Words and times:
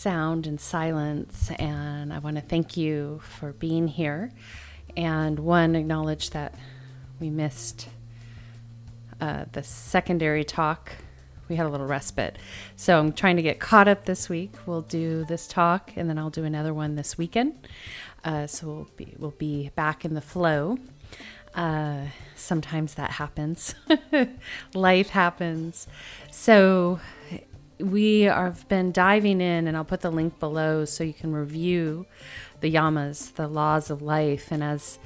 Sound 0.00 0.46
and 0.46 0.58
Silence, 0.58 1.50
and 1.58 2.10
I 2.10 2.20
want 2.20 2.36
to 2.36 2.40
thank 2.40 2.74
you 2.74 3.20
for 3.22 3.52
being 3.52 3.86
here. 3.86 4.32
And 4.96 5.38
one, 5.38 5.76
acknowledge 5.76 6.30
that 6.30 6.54
we 7.20 7.28
missed 7.28 7.86
uh, 9.20 9.44
the 9.52 9.62
secondary 9.62 10.42
talk. 10.42 10.92
We 11.50 11.56
had 11.56 11.66
a 11.66 11.68
little 11.68 11.86
respite. 11.86 12.38
So 12.76 12.98
I'm 12.98 13.12
trying 13.12 13.36
to 13.36 13.42
get 13.42 13.60
caught 13.60 13.88
up 13.88 14.06
this 14.06 14.30
week. 14.30 14.52
We'll 14.64 14.80
do 14.80 15.26
this 15.26 15.46
talk 15.46 15.92
and 15.96 16.08
then 16.08 16.16
I'll 16.16 16.30
do 16.30 16.44
another 16.44 16.72
one 16.72 16.94
this 16.94 17.18
weekend. 17.18 17.68
Uh, 18.24 18.46
so 18.46 18.66
we'll 18.66 18.88
be, 18.96 19.14
we'll 19.18 19.32
be 19.32 19.68
back 19.74 20.06
in 20.06 20.14
the 20.14 20.22
flow. 20.22 20.78
Uh, 21.54 22.06
sometimes 22.34 22.94
that 22.94 23.10
happens. 23.10 23.74
Life 24.74 25.10
happens. 25.10 25.86
So 26.30 27.00
we 27.82 28.22
have 28.22 28.68
been 28.68 28.92
diving 28.92 29.40
in, 29.40 29.66
and 29.66 29.76
I'll 29.76 29.84
put 29.84 30.00
the 30.00 30.10
link 30.10 30.38
below 30.38 30.84
so 30.84 31.04
you 31.04 31.12
can 31.12 31.32
review 31.32 32.06
the 32.60 32.72
yamas, 32.72 33.34
the 33.34 33.48
laws 33.48 33.90
of 33.90 34.02
life. 34.02 34.50
And 34.50 34.62
as 34.62 34.98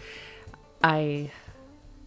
I 0.82 1.30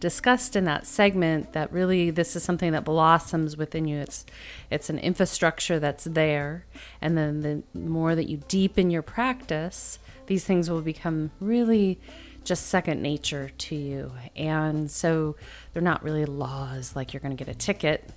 discussed 0.00 0.54
in 0.54 0.64
that 0.64 0.86
segment, 0.86 1.52
that 1.52 1.72
really 1.72 2.10
this 2.10 2.36
is 2.36 2.42
something 2.42 2.72
that 2.72 2.84
blossoms 2.84 3.56
within 3.56 3.86
you. 3.86 3.98
It's 3.98 4.24
it's 4.70 4.90
an 4.90 4.98
infrastructure 4.98 5.78
that's 5.78 6.04
there, 6.04 6.66
and 7.00 7.18
then 7.18 7.40
the 7.40 7.78
more 7.78 8.14
that 8.14 8.28
you 8.28 8.38
deepen 8.48 8.90
your 8.90 9.02
practice, 9.02 9.98
these 10.26 10.44
things 10.44 10.70
will 10.70 10.82
become 10.82 11.30
really 11.40 11.98
just 12.44 12.66
second 12.66 13.02
nature 13.02 13.50
to 13.58 13.74
you. 13.74 14.12
And 14.34 14.90
so 14.90 15.36
they're 15.72 15.82
not 15.82 16.02
really 16.02 16.24
laws 16.24 16.96
like 16.96 17.12
you're 17.12 17.20
going 17.20 17.36
to 17.36 17.44
get 17.44 17.52
a 17.52 17.58
ticket. 17.58 18.08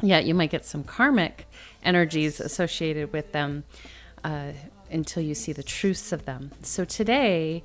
Yet 0.00 0.24
you 0.26 0.34
might 0.34 0.50
get 0.50 0.64
some 0.64 0.84
karmic 0.84 1.46
energies 1.82 2.40
associated 2.40 3.12
with 3.12 3.32
them. 3.32 3.64
Uh, 4.24 4.52
until 4.90 5.22
you 5.22 5.34
see 5.34 5.52
the 5.52 5.62
truths 5.62 6.12
of 6.12 6.24
them. 6.24 6.50
So 6.62 6.84
today 6.84 7.62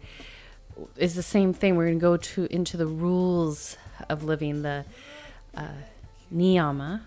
is 0.97 1.15
the 1.15 1.23
same 1.23 1.53
thing. 1.53 1.75
We're 1.75 1.85
going 1.85 1.99
to 1.99 2.01
go 2.01 2.17
to 2.17 2.53
into 2.53 2.77
the 2.77 2.87
rules 2.87 3.77
of 4.09 4.23
living, 4.23 4.63
the 4.63 4.85
uh, 5.55 5.67
niyama. 6.33 7.01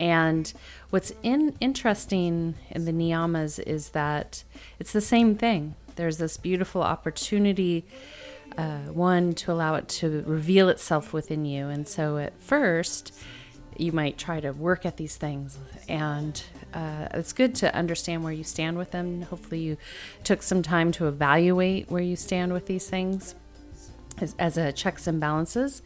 And 0.00 0.52
what's 0.90 1.12
in, 1.22 1.56
interesting 1.60 2.54
in 2.70 2.84
the 2.84 2.92
niyamas 2.92 3.58
is 3.60 3.90
that 3.90 4.44
it's 4.78 4.92
the 4.92 5.00
same 5.00 5.36
thing. 5.36 5.74
There's 5.96 6.18
this 6.18 6.36
beautiful 6.36 6.82
opportunity, 6.82 7.84
uh, 8.56 8.78
one, 8.92 9.32
to 9.34 9.52
allow 9.52 9.74
it 9.76 9.88
to 9.88 10.22
reveal 10.26 10.68
itself 10.68 11.12
within 11.12 11.44
you. 11.44 11.68
And 11.68 11.86
so 11.86 12.18
at 12.18 12.40
first, 12.40 13.14
you 13.78 13.92
might 13.92 14.18
try 14.18 14.40
to 14.40 14.52
work 14.52 14.84
at 14.84 14.96
these 14.96 15.16
things. 15.16 15.58
And 15.88 16.42
uh, 16.74 17.08
it's 17.14 17.32
good 17.32 17.54
to 17.56 17.74
understand 17.74 18.24
where 18.24 18.32
you 18.32 18.44
stand 18.44 18.76
with 18.76 18.90
them. 18.90 19.22
Hopefully 19.22 19.60
you 19.60 19.76
took 20.24 20.42
some 20.42 20.62
time 20.62 20.92
to 20.92 21.06
evaluate 21.06 21.90
where 21.90 22.02
you 22.02 22.16
stand 22.16 22.52
with 22.52 22.66
these 22.66 22.88
things 22.88 23.34
as, 24.20 24.34
as 24.38 24.56
a 24.56 24.72
checks 24.72 25.06
and 25.06 25.20
balances 25.20 25.82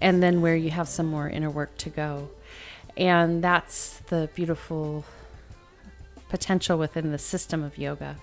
and 0.00 0.22
then 0.22 0.40
where 0.40 0.56
you 0.56 0.70
have 0.70 0.88
some 0.88 1.06
more 1.06 1.28
inner 1.28 1.50
work 1.50 1.76
to 1.78 1.90
go. 1.90 2.30
And 2.96 3.42
that's 3.42 3.98
the 4.08 4.28
beautiful 4.34 5.04
potential 6.28 6.78
within 6.78 7.12
the 7.12 7.18
system 7.18 7.62
of 7.62 7.78
yoga. 7.78 8.16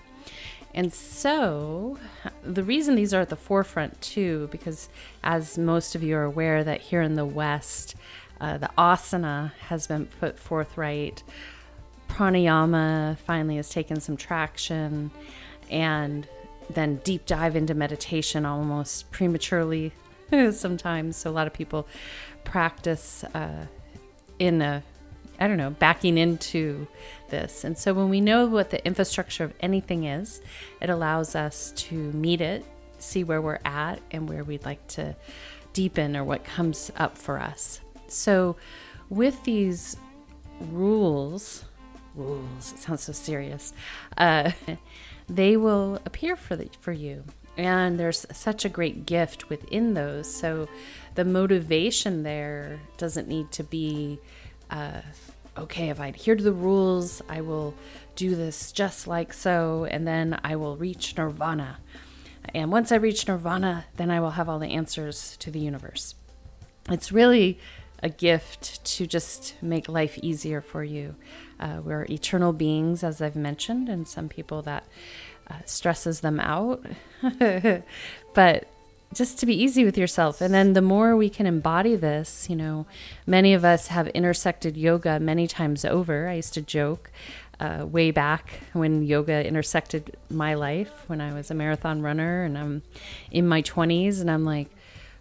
And 0.74 0.92
so, 0.92 1.98
the 2.42 2.62
reason 2.62 2.94
these 2.94 3.14
are 3.14 3.22
at 3.22 3.30
the 3.30 3.36
forefront 3.36 4.00
too, 4.00 4.48
because 4.52 4.88
as 5.24 5.56
most 5.56 5.94
of 5.94 6.02
you 6.02 6.16
are 6.16 6.24
aware, 6.24 6.62
that 6.62 6.82
here 6.82 7.02
in 7.02 7.14
the 7.14 7.24
West, 7.24 7.94
uh, 8.40 8.58
the 8.58 8.70
asana 8.78 9.52
has 9.68 9.86
been 9.86 10.06
put 10.06 10.38
forthright. 10.38 11.22
Pranayama 12.08 13.18
finally 13.18 13.56
has 13.56 13.68
taken 13.68 14.00
some 14.00 14.16
traction, 14.16 15.10
and 15.70 16.26
then 16.70 16.96
deep 17.04 17.26
dive 17.26 17.56
into 17.56 17.74
meditation 17.74 18.44
almost 18.44 19.10
prematurely 19.10 19.92
sometimes. 20.52 21.16
So 21.16 21.30
a 21.30 21.32
lot 21.32 21.46
of 21.46 21.52
people 21.52 21.86
practice 22.44 23.24
uh, 23.34 23.66
in 24.38 24.62
a 24.62 24.82
I 25.40 25.46
don't 25.46 25.56
know, 25.56 25.70
backing 25.70 26.18
into 26.18 26.88
this. 27.28 27.62
And 27.62 27.78
so 27.78 27.94
when 27.94 28.08
we 28.08 28.20
know 28.20 28.46
what 28.46 28.70
the 28.70 28.84
infrastructure 28.84 29.44
of 29.44 29.54
anything 29.60 30.04
is, 30.04 30.40
it 30.80 30.90
allows 30.90 31.36
us 31.36 31.72
to 31.76 31.94
meet 31.94 32.40
it, 32.40 32.64
see 32.98 33.22
where 33.22 33.40
we're 33.40 33.60
at, 33.64 34.00
and 34.10 34.28
where 34.28 34.42
we'd 34.42 34.64
like 34.64 34.84
to 34.88 35.14
deepen 35.72 36.16
or 36.16 36.24
what 36.24 36.44
comes 36.44 36.90
up 36.96 37.16
for 37.16 37.38
us. 37.38 37.80
So, 38.12 38.56
with 39.08 39.42
these 39.44 39.96
rules, 40.60 41.64
rules, 42.14 42.72
it 42.72 42.78
sounds 42.78 43.02
so 43.02 43.12
serious, 43.12 43.72
uh, 44.16 44.52
they 45.28 45.56
will 45.56 46.00
appear 46.04 46.36
for, 46.36 46.56
the, 46.56 46.68
for 46.80 46.92
you. 46.92 47.24
And 47.56 47.98
there's 47.98 48.24
such 48.32 48.64
a 48.64 48.68
great 48.68 49.06
gift 49.06 49.48
within 49.48 49.94
those. 49.94 50.32
So, 50.32 50.68
the 51.14 51.24
motivation 51.24 52.22
there 52.22 52.80
doesn't 52.96 53.28
need 53.28 53.50
to 53.52 53.64
be, 53.64 54.20
uh, 54.70 55.00
okay, 55.56 55.88
if 55.88 56.00
I 56.00 56.08
adhere 56.08 56.36
to 56.36 56.44
the 56.44 56.52
rules, 56.52 57.20
I 57.28 57.40
will 57.40 57.74
do 58.14 58.34
this 58.34 58.72
just 58.72 59.06
like 59.06 59.32
so, 59.32 59.86
and 59.90 60.06
then 60.06 60.38
I 60.44 60.56
will 60.56 60.76
reach 60.76 61.16
nirvana. 61.16 61.78
And 62.54 62.72
once 62.72 62.92
I 62.92 62.96
reach 62.96 63.26
nirvana, 63.28 63.86
then 63.96 64.10
I 64.10 64.20
will 64.20 64.30
have 64.30 64.48
all 64.48 64.58
the 64.58 64.68
answers 64.68 65.36
to 65.38 65.50
the 65.50 65.58
universe. 65.58 66.14
It's 66.88 67.12
really 67.12 67.58
a 68.02 68.08
gift 68.08 68.84
to 68.84 69.06
just 69.06 69.54
make 69.62 69.88
life 69.88 70.18
easier 70.18 70.60
for 70.60 70.84
you. 70.84 71.14
Uh, 71.58 71.80
we're 71.82 72.04
eternal 72.04 72.52
beings, 72.52 73.02
as 73.02 73.20
I've 73.20 73.36
mentioned, 73.36 73.88
and 73.88 74.06
some 74.06 74.28
people 74.28 74.62
that 74.62 74.84
uh, 75.50 75.54
stresses 75.64 76.20
them 76.20 76.38
out. 76.38 76.84
but 78.34 78.68
just 79.14 79.38
to 79.38 79.46
be 79.46 79.54
easy 79.54 79.84
with 79.84 79.96
yourself. 79.96 80.40
And 80.40 80.52
then 80.52 80.74
the 80.74 80.82
more 80.82 81.16
we 81.16 81.30
can 81.30 81.46
embody 81.46 81.96
this, 81.96 82.48
you 82.50 82.56
know, 82.56 82.86
many 83.26 83.54
of 83.54 83.64
us 83.64 83.88
have 83.88 84.06
intersected 84.08 84.76
yoga 84.76 85.18
many 85.18 85.46
times 85.46 85.84
over. 85.84 86.28
I 86.28 86.34
used 86.34 86.54
to 86.54 86.62
joke 86.62 87.10
uh, 87.58 87.86
way 87.86 88.10
back 88.10 88.60
when 88.72 89.02
yoga 89.02 89.46
intersected 89.46 90.16
my 90.30 90.54
life 90.54 91.04
when 91.06 91.20
I 91.20 91.32
was 91.32 91.50
a 91.50 91.54
marathon 91.54 92.02
runner 92.02 92.44
and 92.44 92.56
I'm 92.56 92.82
in 93.30 93.48
my 93.48 93.62
20s 93.62 94.20
and 94.20 94.30
I'm 94.30 94.44
like, 94.44 94.68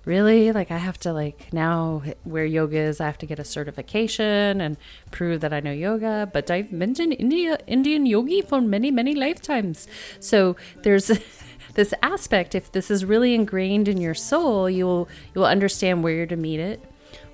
really? 0.08 0.52
Like 0.54 0.72
i 0.72 0.78
have 0.78 0.98
to 1.00 1.12
like 1.12 1.54
now 1.54 2.02
where 2.24 2.46
yoga 2.46 2.78
is 2.78 3.02
i 3.02 3.06
have 3.06 3.18
to 3.20 3.26
get 3.26 3.40
a 3.40 3.44
certification 3.44 4.62
and 4.62 4.78
prove 5.12 5.42
that 5.42 5.54
i 5.54 5.60
know 5.60 5.72
yoga 5.72 6.30
but 6.34 6.50
i've 6.50 6.72
in 6.72 7.12
india 7.12 7.58
indian 7.68 8.06
yogi 8.06 8.42
for 8.42 8.62
many 8.62 8.90
many 8.90 9.14
lifetimes. 9.14 9.88
So 10.20 10.56
there's 10.84 11.12
this 11.74 11.94
aspect 12.02 12.56
if 12.56 12.72
this 12.72 12.90
is 12.90 13.04
really 13.06 13.36
ingrained 13.36 13.88
in 13.88 14.00
your 14.00 14.16
soul 14.16 14.70
you'll 14.70 15.10
you'll 15.36 15.46
understand 15.46 16.04
where 16.04 16.14
you're 16.14 16.26
to 16.26 16.38
meet 16.38 16.60
it 16.60 16.80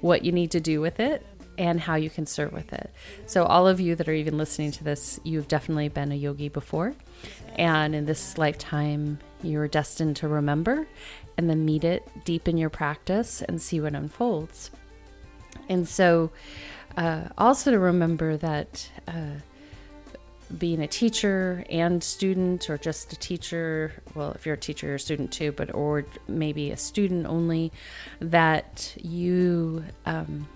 what 0.01 0.25
you 0.25 0.31
need 0.31 0.51
to 0.51 0.59
do 0.59 0.81
with 0.81 0.99
it 0.99 1.25
and 1.57 1.79
how 1.79 1.95
you 1.95 2.09
can 2.09 2.25
serve 2.25 2.51
with 2.51 2.73
it. 2.73 2.89
So 3.27 3.45
all 3.45 3.67
of 3.67 3.79
you 3.79 3.95
that 3.95 4.09
are 4.09 4.13
even 4.13 4.37
listening 4.37 4.71
to 4.71 4.83
this 4.83 5.19
you've 5.23 5.47
definitely 5.47 5.89
been 5.89 6.11
a 6.11 6.15
yogi 6.15 6.49
before 6.49 6.95
and 7.55 7.93
in 7.93 8.05
this 8.05 8.37
lifetime 8.37 9.19
you're 9.43 9.67
destined 9.67 10.15
to 10.17 10.27
remember 10.27 10.87
and 11.37 11.49
then 11.49 11.65
meet 11.65 11.83
it 11.83 12.07
deep 12.25 12.47
in 12.47 12.57
your 12.57 12.69
practice 12.69 13.41
and 13.41 13.61
see 13.61 13.79
what 13.79 13.93
unfolds. 13.93 14.71
And 15.69 15.87
so, 15.87 16.31
uh, 16.97 17.29
also 17.37 17.71
to 17.71 17.79
remember 17.79 18.37
that 18.37 18.89
uh, 19.07 19.39
being 20.57 20.81
a 20.81 20.87
teacher 20.87 21.65
and 21.69 22.03
student, 22.03 22.69
or 22.69 22.77
just 22.77 23.13
a 23.13 23.15
teacher, 23.15 23.91
well, 24.13 24.31
if 24.33 24.45
you're 24.45 24.55
a 24.55 24.57
teacher, 24.57 24.87
you're 24.87 24.95
a 24.97 24.99
student 24.99 25.31
too, 25.31 25.51
but 25.51 25.73
or 25.73 26.05
maybe 26.27 26.71
a 26.71 26.77
student 26.77 27.25
only, 27.25 27.71
that 28.19 28.95
you 29.01 29.83
um, 30.05 30.47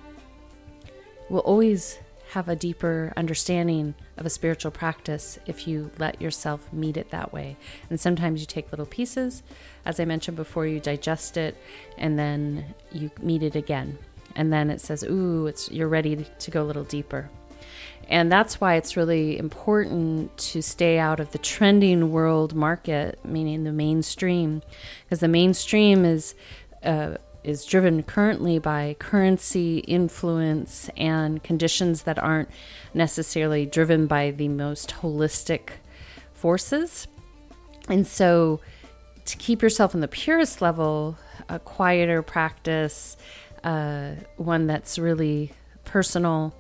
will 1.30 1.40
always 1.42 2.00
have 2.32 2.50
a 2.50 2.56
deeper 2.56 3.14
understanding 3.16 3.96
of 4.18 4.26
a 4.26 4.30
spiritual 4.30 4.72
practice 4.72 5.40
if 5.46 5.68
you 5.68 5.92
let 5.98 6.22
yourself 6.22 6.72
meet 6.74 6.98
it 6.98 7.10
that 7.12 7.32
way. 7.32 7.58
And 7.90 8.00
sometimes 8.00 8.42
you 8.42 8.46
take 8.46 8.72
little 8.72 8.86
pieces, 8.86 9.44
as 9.86 10.00
I 10.00 10.06
mentioned 10.06 10.38
before, 10.38 10.66
you 10.66 10.80
digest 10.80 11.38
it, 11.38 11.56
and 11.98 12.20
then 12.20 12.74
you 12.92 13.12
meet 13.22 13.44
it 13.44 13.56
again. 13.56 13.98
And 14.36 14.52
then 14.52 14.70
it 14.70 14.82
says, 14.82 15.04
"Ooh, 15.04 15.48
it's 15.48 15.72
you're 15.72 15.88
ready 15.88 16.26
to 16.40 16.52
go 16.52 16.64
a 16.64 16.66
little 16.66 16.84
deeper." 16.84 17.30
And 18.10 18.32
that's 18.32 18.62
why 18.62 18.76
it's 18.76 18.96
really 18.96 19.38
important 19.38 20.38
to 20.38 20.62
stay 20.62 20.98
out 20.98 21.20
of 21.20 21.32
the 21.32 21.38
trending 21.38 22.12
world 22.12 22.56
market, 22.56 23.20
meaning 23.26 23.64
the 23.64 23.74
mainstream, 23.74 24.62
because 25.04 25.20
the 25.20 25.28
mainstream 25.28 26.06
is 26.06 26.34
uh, 26.84 27.18
is 27.44 27.66
driven 27.66 28.04
currently 28.04 28.60
by 28.60 28.96
currency 29.00 29.80
influence 29.80 30.90
and 30.98 31.44
conditions 31.44 32.04
that 32.04 32.20
aren't 32.20 32.50
necessarily 32.94 33.66
driven 33.66 34.08
by 34.08 34.32
the 34.32 34.48
most 34.48 34.96
holistic 35.02 35.70
forces. 36.34 37.08
And 37.90 38.06
so, 38.06 38.60
to 39.26 39.38
keep 39.38 39.62
yourself 39.62 39.94
in 39.94 40.00
the 40.00 40.08
purest 40.08 40.62
level, 40.62 41.18
a 41.50 41.60
quieter 41.60 42.22
practice, 42.22 43.18
uh, 43.64 44.12
one 44.38 44.68
that's 44.68 44.98
really 44.98 45.52
personal 45.84 46.54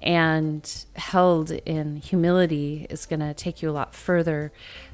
and 0.00 0.84
held 0.94 1.50
in 1.50 1.96
humility 1.96 2.86
is 2.88 3.06
going 3.06 3.20
to 3.20 3.34
take 3.34 3.62
you 3.62 3.70
a 3.70 3.72
lot 3.72 3.94
further 3.94 4.52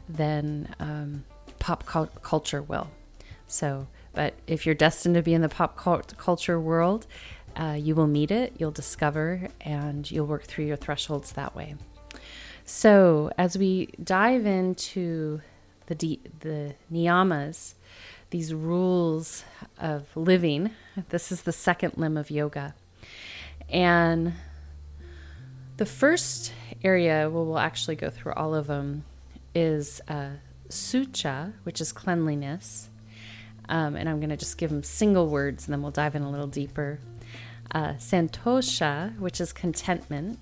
than 0.09 0.75
um, 0.81 1.25
pop 1.59 1.85
culture 2.23 2.63
will. 2.63 2.91
So, 3.47 3.87
but 4.15 4.35
if 4.47 4.67
you're 4.67 4.75
destined 4.75 5.15
to 5.17 5.23
be 5.23 5.35
in 5.35 5.43
the 5.43 5.49
pop 5.49 5.77
culture 5.77 6.61
world, 6.61 7.07
uh, 7.57 7.77
you 7.79 7.95
will 7.95 8.07
meet 8.07 8.31
it, 8.31 8.55
you'll 8.59 8.71
discover, 8.71 9.49
and 9.61 10.11
you'll 10.11 10.27
work 10.27 10.45
through 10.45 10.67
your 10.67 10.77
thresholds 10.77 11.33
that 11.33 11.55
way. 11.55 11.77
So, 12.65 13.31
as 13.37 13.59
we 13.59 13.91
dive 14.03 14.47
into 14.47 15.41
the 15.87 16.19
the 16.41 16.75
niyamas, 16.93 17.75
these 18.31 18.55
rules 18.55 19.45
of 19.79 20.09
living, 20.17 20.71
this 21.11 21.31
is 21.31 21.43
the 21.43 21.53
second 21.53 21.95
limb 21.97 22.17
of 22.17 22.31
yoga, 22.31 22.75
and 23.69 24.33
the 25.77 25.87
first 25.87 26.53
area, 26.83 27.29
well, 27.31 27.45
we'll 27.45 27.59
actually 27.59 27.97
go 27.97 28.11
through 28.11 28.33
all 28.35 28.55
of 28.55 28.69
them, 28.69 29.05
is 29.55 30.01
uh, 30.09 30.31
saucha, 30.69 31.53
which 31.65 31.81
is 31.81 31.93
cleanliness. 31.93 32.89
Um, 33.69 33.97
and 33.97 34.09
I'm 34.09 34.21
going 34.21 34.31
to 34.31 34.37
just 34.37 34.59
give 34.59 34.71
them 34.71 34.83
single 34.83 35.29
words 35.29 35.67
and 35.67 35.73
then 35.73 35.83
we'll 35.83 35.91
dive 35.91 36.15
in 36.15 36.23
a 36.23 36.31
little 36.31 36.47
deeper. 36.47 36.99
Uh, 37.73 37.95
santosha, 37.95 39.19
which 39.19 39.41
is 39.41 39.53
contentment. 39.53 40.39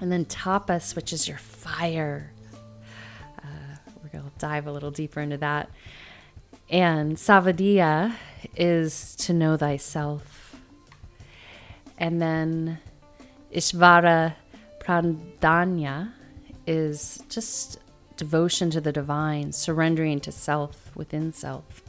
And 0.00 0.10
then 0.10 0.24
tapas, 0.24 0.96
which 0.96 1.12
is 1.12 1.28
your 1.28 1.38
fire. 1.38 2.32
Uh, 3.38 3.76
we're 4.02 4.10
going 4.10 4.24
to 4.24 4.38
dive 4.38 4.66
a 4.66 4.72
little 4.72 4.90
deeper 4.90 5.20
into 5.20 5.36
that. 5.38 5.70
And 6.68 7.16
svadhyaya 7.16 8.14
is 8.56 9.14
to 9.16 9.32
know 9.32 9.56
thyself. 9.56 10.56
And 11.98 12.20
then 12.20 12.78
Ishvara 13.54 14.34
Pranidhana 14.80 16.12
is 16.66 17.22
just 17.28 17.78
devotion 18.16 18.70
to 18.70 18.80
the 18.80 18.92
divine, 18.92 19.52
surrendering 19.52 20.20
to 20.20 20.32
self 20.32 20.94
within 20.96 21.32
self. 21.32 21.85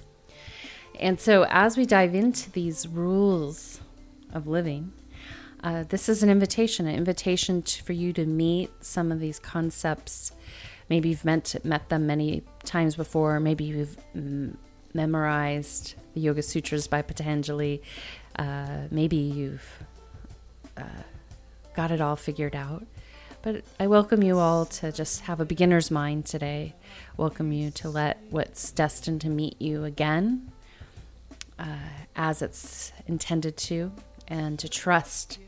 And 1.00 1.20
so, 1.20 1.46
as 1.50 1.78
we 1.78 1.86
dive 1.86 2.16
into 2.16 2.52
these 2.52 2.88
rules 2.88 3.82
of 4.34 4.48
living, 4.48 4.94
uh, 5.64 5.84
this 5.88 6.10
is 6.10 6.24
an 6.24 6.30
invitation, 6.30 6.88
an 6.88 6.96
invitation 6.96 7.62
to, 7.62 7.84
for 7.84 7.94
you 7.94 8.14
to 8.14 8.26
meet 8.26 8.72
some 8.82 9.12
of 9.12 9.20
these 9.20 9.38
concepts. 9.38 10.32
Maybe 10.90 11.10
you've 11.10 11.26
met, 11.26 11.56
met 11.64 11.90
them 11.90 12.08
many 12.08 12.44
times 12.64 12.96
before. 12.96 13.40
Maybe 13.40 13.66
you've 13.66 13.98
m- 14.16 14.58
memorized 14.94 15.96
the 16.16 16.22
Yoga 16.22 16.42
Sutras 16.42 16.88
by 16.88 17.04
Patanjali. 17.04 17.84
Uh, 18.38 18.88
maybe 18.90 19.18
you've 19.18 19.84
uh, 20.78 21.04
got 21.76 21.92
it 21.92 22.02
all 22.02 22.16
figured 22.16 22.56
out. 22.56 22.86
But 23.44 23.64
I 23.80 23.86
welcome 23.86 24.24
you 24.24 24.40
all 24.40 24.66
to 24.66 24.92
just 24.92 25.22
have 25.22 25.40
a 25.40 25.46
beginner's 25.46 25.92
mind 25.92 26.26
today. 26.26 26.74
Welcome 27.18 27.52
you 27.52 27.70
to 27.72 27.90
let 27.90 28.20
what's 28.32 28.72
destined 28.72 29.22
to 29.22 29.30
meet 29.30 29.62
you 29.62 29.84
again 29.84 30.52
uh, 31.60 31.78
as 32.16 32.42
it's 32.42 32.92
intended 33.08 33.58
to, 33.58 33.92
and 34.28 34.60
to 34.60 34.70
trust 34.70 35.40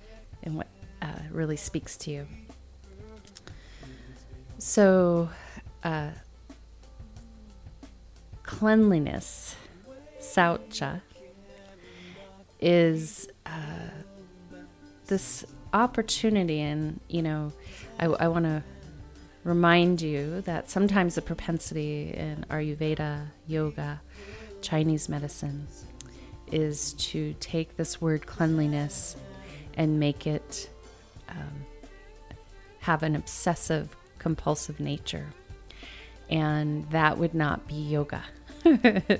in 0.43 0.55
what 0.55 0.67
uh, 1.01 1.07
really 1.31 1.57
speaks 1.57 1.97
to 1.97 2.11
you. 2.11 2.27
So, 4.57 5.29
uh, 5.83 6.09
cleanliness, 8.43 9.55
saucha, 10.19 11.01
is 12.59 13.29
uh, 13.45 13.89
this 15.07 15.45
opportunity, 15.73 16.59
and 16.59 16.99
you 17.07 17.21
know, 17.21 17.53
I, 17.99 18.05
I 18.05 18.27
want 18.27 18.45
to 18.45 18.63
remind 19.43 20.01
you 20.01 20.41
that 20.41 20.69
sometimes 20.69 21.15
the 21.15 21.21
propensity 21.21 22.13
in 22.13 22.45
Ayurveda, 22.49 23.27
yoga, 23.47 24.01
Chinese 24.61 25.07
medicine 25.07 25.67
is 26.51 26.93
to 26.93 27.35
take 27.39 27.77
this 27.77 28.01
word 28.01 28.25
cleanliness 28.25 29.15
and 29.75 29.99
make 29.99 30.27
it 30.27 30.69
um, 31.29 31.65
have 32.79 33.03
an 33.03 33.15
obsessive 33.15 33.95
compulsive 34.17 34.79
nature. 34.79 35.27
And 36.29 36.89
that 36.91 37.17
would 37.17 37.33
not 37.33 37.67
be 37.67 37.75
yoga. 37.75 38.23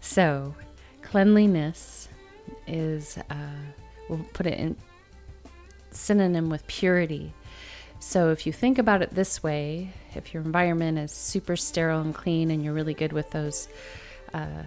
so, 0.00 0.54
cleanliness 1.02 2.08
is, 2.66 3.18
uh, 3.30 3.34
we'll 4.08 4.24
put 4.32 4.46
it 4.46 4.58
in 4.58 4.76
synonym 5.90 6.48
with 6.50 6.66
purity. 6.66 7.32
So, 8.00 8.30
if 8.30 8.46
you 8.46 8.52
think 8.52 8.78
about 8.78 9.02
it 9.02 9.14
this 9.14 9.42
way, 9.42 9.92
if 10.14 10.34
your 10.34 10.42
environment 10.42 10.98
is 10.98 11.12
super 11.12 11.56
sterile 11.56 12.00
and 12.00 12.14
clean 12.14 12.50
and 12.50 12.64
you're 12.64 12.74
really 12.74 12.94
good 12.94 13.12
with 13.12 13.30
those 13.30 13.68
uh, 14.34 14.62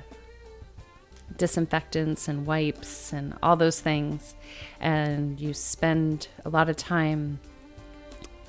disinfectants 1.37 2.27
and 2.27 2.45
wipes 2.45 3.13
and 3.13 3.35
all 3.41 3.55
those 3.55 3.79
things, 3.79 4.35
and 4.79 5.39
you 5.39 5.53
spend 5.53 6.27
a 6.45 6.49
lot 6.49 6.69
of 6.69 6.75
time 6.75 7.39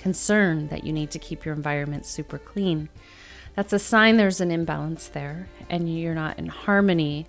concerned 0.02 0.68
that 0.70 0.84
you 0.84 0.92
need 0.92 1.10
to 1.12 1.18
keep 1.18 1.44
your 1.44 1.54
environment 1.54 2.04
super 2.04 2.38
clean, 2.38 2.88
that's 3.54 3.72
a 3.72 3.78
sign 3.78 4.16
there's 4.16 4.40
an 4.40 4.50
imbalance 4.50 5.08
there 5.08 5.46
and 5.70 5.94
you're 5.96 6.14
not 6.14 6.38
in 6.38 6.46
harmony 6.46 7.26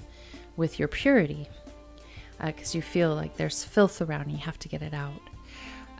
with 0.55 0.79
your 0.79 0.87
purity 0.87 1.47
because 2.43 2.73
uh, 2.73 2.77
you 2.77 2.81
feel 2.81 3.13
like 3.13 3.37
there's 3.37 3.63
filth 3.63 4.01
around 4.01 4.23
and 4.23 4.31
you 4.31 4.37
have 4.37 4.57
to 4.59 4.67
get 4.67 4.81
it 4.81 4.93
out. 4.93 5.21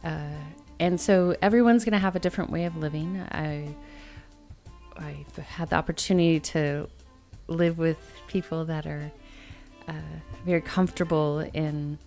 Uh, 0.03 0.35
and 0.79 0.99
so 0.99 1.35
everyone's 1.41 1.85
going 1.85 1.93
to 1.93 1.99
have 1.99 2.15
a 2.15 2.19
different 2.19 2.49
way 2.49 2.65
of 2.65 2.75
living. 2.75 3.21
I, 3.31 3.67
I've 4.97 5.35
had 5.37 5.69
the 5.69 5.75
opportunity 5.75 6.39
to 6.39 6.89
live 7.47 7.77
with 7.77 7.97
people 8.27 8.65
that 8.65 8.85
are 8.85 9.11
uh, 9.87 9.93
very 10.45 10.61
comfortable 10.61 11.39
in 11.53 11.97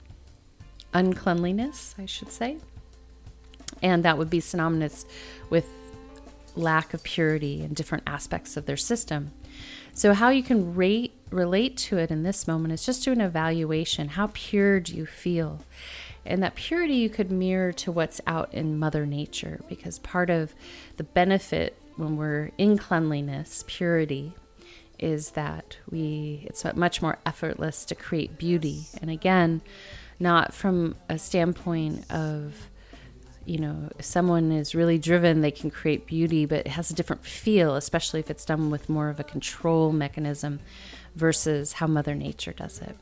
uncleanliness, 0.94 1.94
I 1.98 2.06
should 2.06 2.30
say. 2.30 2.58
And 3.82 4.04
that 4.04 4.18
would 4.18 4.30
be 4.30 4.40
synonymous 4.40 5.04
with 5.50 5.66
lack 6.54 6.94
of 6.94 7.02
purity 7.02 7.62
in 7.62 7.74
different 7.74 8.04
aspects 8.06 8.56
of 8.56 8.66
their 8.66 8.76
system. 8.76 9.32
So, 9.92 10.14
how 10.14 10.30
you 10.30 10.42
can 10.42 10.74
rate, 10.74 11.12
relate 11.30 11.76
to 11.78 11.98
it 11.98 12.10
in 12.10 12.22
this 12.22 12.46
moment 12.46 12.72
is 12.72 12.84
just 12.84 13.04
do 13.04 13.12
an 13.12 13.20
evaluation. 13.20 14.08
How 14.08 14.30
pure 14.32 14.80
do 14.80 14.94
you 14.94 15.06
feel? 15.06 15.60
And 16.24 16.42
that 16.42 16.54
purity 16.54 16.94
you 16.94 17.08
could 17.08 17.30
mirror 17.30 17.72
to 17.72 17.92
what's 17.92 18.20
out 18.26 18.52
in 18.52 18.78
Mother 18.78 19.06
Nature, 19.06 19.60
because 19.68 19.98
part 20.00 20.28
of 20.28 20.54
the 20.96 21.04
benefit 21.04 21.78
when 21.96 22.16
we're 22.16 22.50
in 22.58 22.76
cleanliness, 22.76 23.64
purity, 23.66 24.34
is 24.98 25.30
that 25.32 25.76
we 25.90 26.44
it's 26.46 26.64
much 26.74 27.02
more 27.02 27.18
effortless 27.26 27.84
to 27.86 27.94
create 27.94 28.38
beauty. 28.38 28.86
And 29.00 29.10
again 29.10 29.62
not 30.18 30.54
from 30.54 30.96
a 31.08 31.18
standpoint 31.18 32.10
of 32.10 32.70
you 33.44 33.58
know 33.58 33.90
if 33.98 34.04
someone 34.04 34.50
is 34.50 34.74
really 34.74 34.98
driven 34.98 35.40
they 35.40 35.50
can 35.50 35.70
create 35.70 36.06
beauty 36.06 36.46
but 36.46 36.60
it 36.60 36.68
has 36.68 36.90
a 36.90 36.94
different 36.94 37.24
feel 37.24 37.76
especially 37.76 38.18
if 38.18 38.30
it's 38.30 38.46
done 38.46 38.70
with 38.70 38.88
more 38.88 39.10
of 39.10 39.20
a 39.20 39.24
control 39.24 39.92
mechanism 39.92 40.58
versus 41.14 41.74
how 41.74 41.86
mother 41.86 42.14
nature 42.14 42.52
does 42.52 42.80
it 42.80 42.96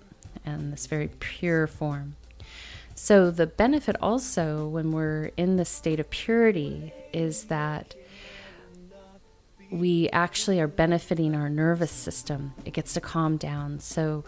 and 0.45 0.73
this 0.73 0.87
very 0.87 1.09
pure 1.21 1.67
form. 1.67 2.17
So 2.95 3.31
the 3.31 3.47
benefit 3.47 3.97
also 4.01 4.69
when 4.69 4.93
we're 4.93 5.31
in 5.37 5.57
the 5.57 5.65
state 5.65 5.99
of 5.99 6.11
purity 6.11 6.93
is 7.13 7.45
that 7.45 7.95
we 9.75 10.09
actually 10.11 10.61
are 10.61 10.69
benefiting 10.69 11.35
our 11.35 11.49
nervous 11.49 11.91
system. 11.91 12.55
It 12.65 12.75
gets 12.75 12.95
to 12.95 13.01
calm 13.01 13.37
down. 13.37 13.81
So, 13.81 14.23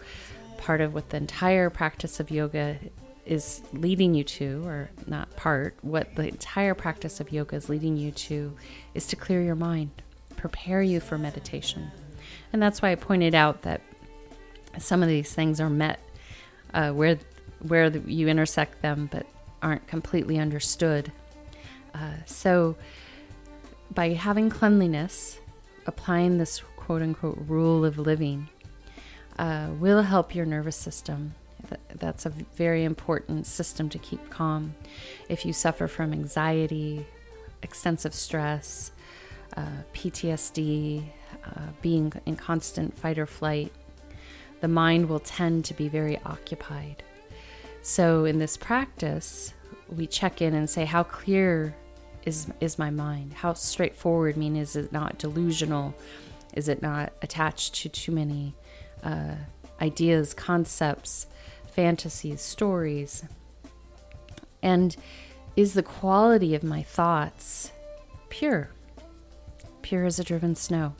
part 0.57 0.81
of 0.81 0.93
what 0.93 1.09
the 1.09 1.17
entire 1.17 1.69
practice 1.69 2.19
of 2.19 2.29
yoga 2.29 2.77
is 3.25 3.61
leading 3.71 4.13
you 4.13 4.25
to, 4.25 4.63
or 4.65 4.89
not 5.05 5.33
part, 5.37 5.77
what 5.81 6.13
the 6.15 6.27
entire 6.27 6.73
practice 6.73 7.21
of 7.21 7.31
yoga 7.31 7.55
is 7.55 7.69
leading 7.69 7.95
you 7.95 8.11
to, 8.11 8.57
is 8.93 9.07
to 9.07 9.15
clear 9.15 9.41
your 9.41 9.55
mind, 9.55 9.89
prepare 10.35 10.81
you 10.81 10.99
for 10.99 11.17
meditation. 11.17 11.91
And 12.51 12.61
that's 12.61 12.81
why 12.81 12.91
I 12.91 12.95
pointed 12.95 13.33
out 13.33 13.61
that 13.61 13.79
some 14.77 15.01
of 15.01 15.07
these 15.07 15.33
things 15.33 15.61
are 15.61 15.69
met 15.69 16.01
uh, 16.73 16.91
where 16.91 17.17
where 17.59 17.87
you 17.89 18.27
intersect 18.27 18.81
them, 18.81 19.07
but 19.09 19.25
aren't 19.61 19.87
completely 19.87 20.39
understood. 20.39 21.09
Uh, 21.95 22.15
so, 22.25 22.75
by 23.93 24.09
having 24.09 24.49
cleanliness, 24.49 25.39
applying 25.85 26.37
this 26.37 26.61
quote 26.75 27.01
unquote 27.01 27.37
rule 27.47 27.85
of 27.85 27.97
living, 27.97 28.49
uh, 29.39 29.69
will 29.79 30.01
help 30.01 30.33
your 30.33 30.45
nervous 30.45 30.75
system. 30.75 31.33
That's 31.93 32.25
a 32.25 32.29
very 32.29 32.83
important 32.83 33.45
system 33.45 33.89
to 33.89 33.99
keep 33.99 34.29
calm. 34.29 34.75
If 35.27 35.45
you 35.45 35.53
suffer 35.53 35.87
from 35.87 36.13
anxiety, 36.13 37.05
extensive 37.63 38.13
stress, 38.13 38.91
uh, 39.55 39.83
PTSD, 39.93 41.03
uh, 41.43 41.61
being 41.81 42.13
in 42.25 42.35
constant 42.35 42.97
fight 42.97 43.17
or 43.17 43.25
flight, 43.25 43.73
the 44.61 44.67
mind 44.67 45.09
will 45.09 45.19
tend 45.19 45.65
to 45.65 45.73
be 45.73 45.87
very 45.87 46.19
occupied. 46.25 47.03
So, 47.81 48.25
in 48.25 48.39
this 48.39 48.57
practice, 48.57 49.53
we 49.89 50.07
check 50.07 50.41
in 50.41 50.53
and 50.53 50.69
say, 50.69 50.85
How 50.85 51.03
clear 51.03 51.75
is, 52.27 52.47
is 52.59 52.77
my 52.77 52.89
mind? 52.89 53.33
How 53.33 53.53
straightforward? 53.53 54.35
I 54.35 54.39
mean, 54.39 54.57
is 54.57 54.75
it 54.75 54.91
not 54.91 55.17
delusional? 55.17 55.95
Is 56.53 56.67
it 56.67 56.81
not 56.81 57.13
attached 57.21 57.75
to 57.75 57.89
too 57.89 58.11
many 58.11 58.53
uh, 59.01 59.35
ideas, 59.81 60.33
concepts, 60.33 61.27
fantasies, 61.71 62.41
stories? 62.41 63.23
And 64.61 64.97
is 65.55 65.73
the 65.73 65.83
quality 65.83 66.53
of 66.53 66.63
my 66.63 66.83
thoughts 66.83 67.71
pure? 68.27 68.71
Pure 69.81 70.05
as 70.05 70.19
a 70.19 70.23
driven 70.25 70.53
snow, 70.53 70.95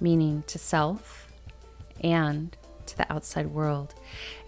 meaning 0.00 0.42
to 0.48 0.58
self 0.58 1.32
and 2.02 2.56
to 2.86 2.96
the 2.96 3.12
outside 3.12 3.46
world. 3.46 3.94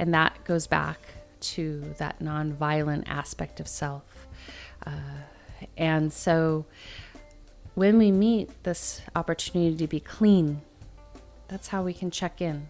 And 0.00 0.12
that 0.12 0.42
goes 0.44 0.66
back 0.66 0.98
to 1.40 1.94
that 1.98 2.18
nonviolent 2.18 3.04
aspect 3.06 3.60
of 3.60 3.68
self. 3.68 4.26
Uh, 4.84 4.90
and 5.76 6.12
so 6.12 6.66
when 7.74 7.98
we 7.98 8.10
meet 8.10 8.64
this 8.64 9.02
opportunity 9.14 9.76
to 9.76 9.86
be 9.86 10.00
clean, 10.00 10.62
that's 11.46 11.68
how 11.68 11.82
we 11.82 11.94
can 11.94 12.10
check 12.10 12.40
in. 12.40 12.68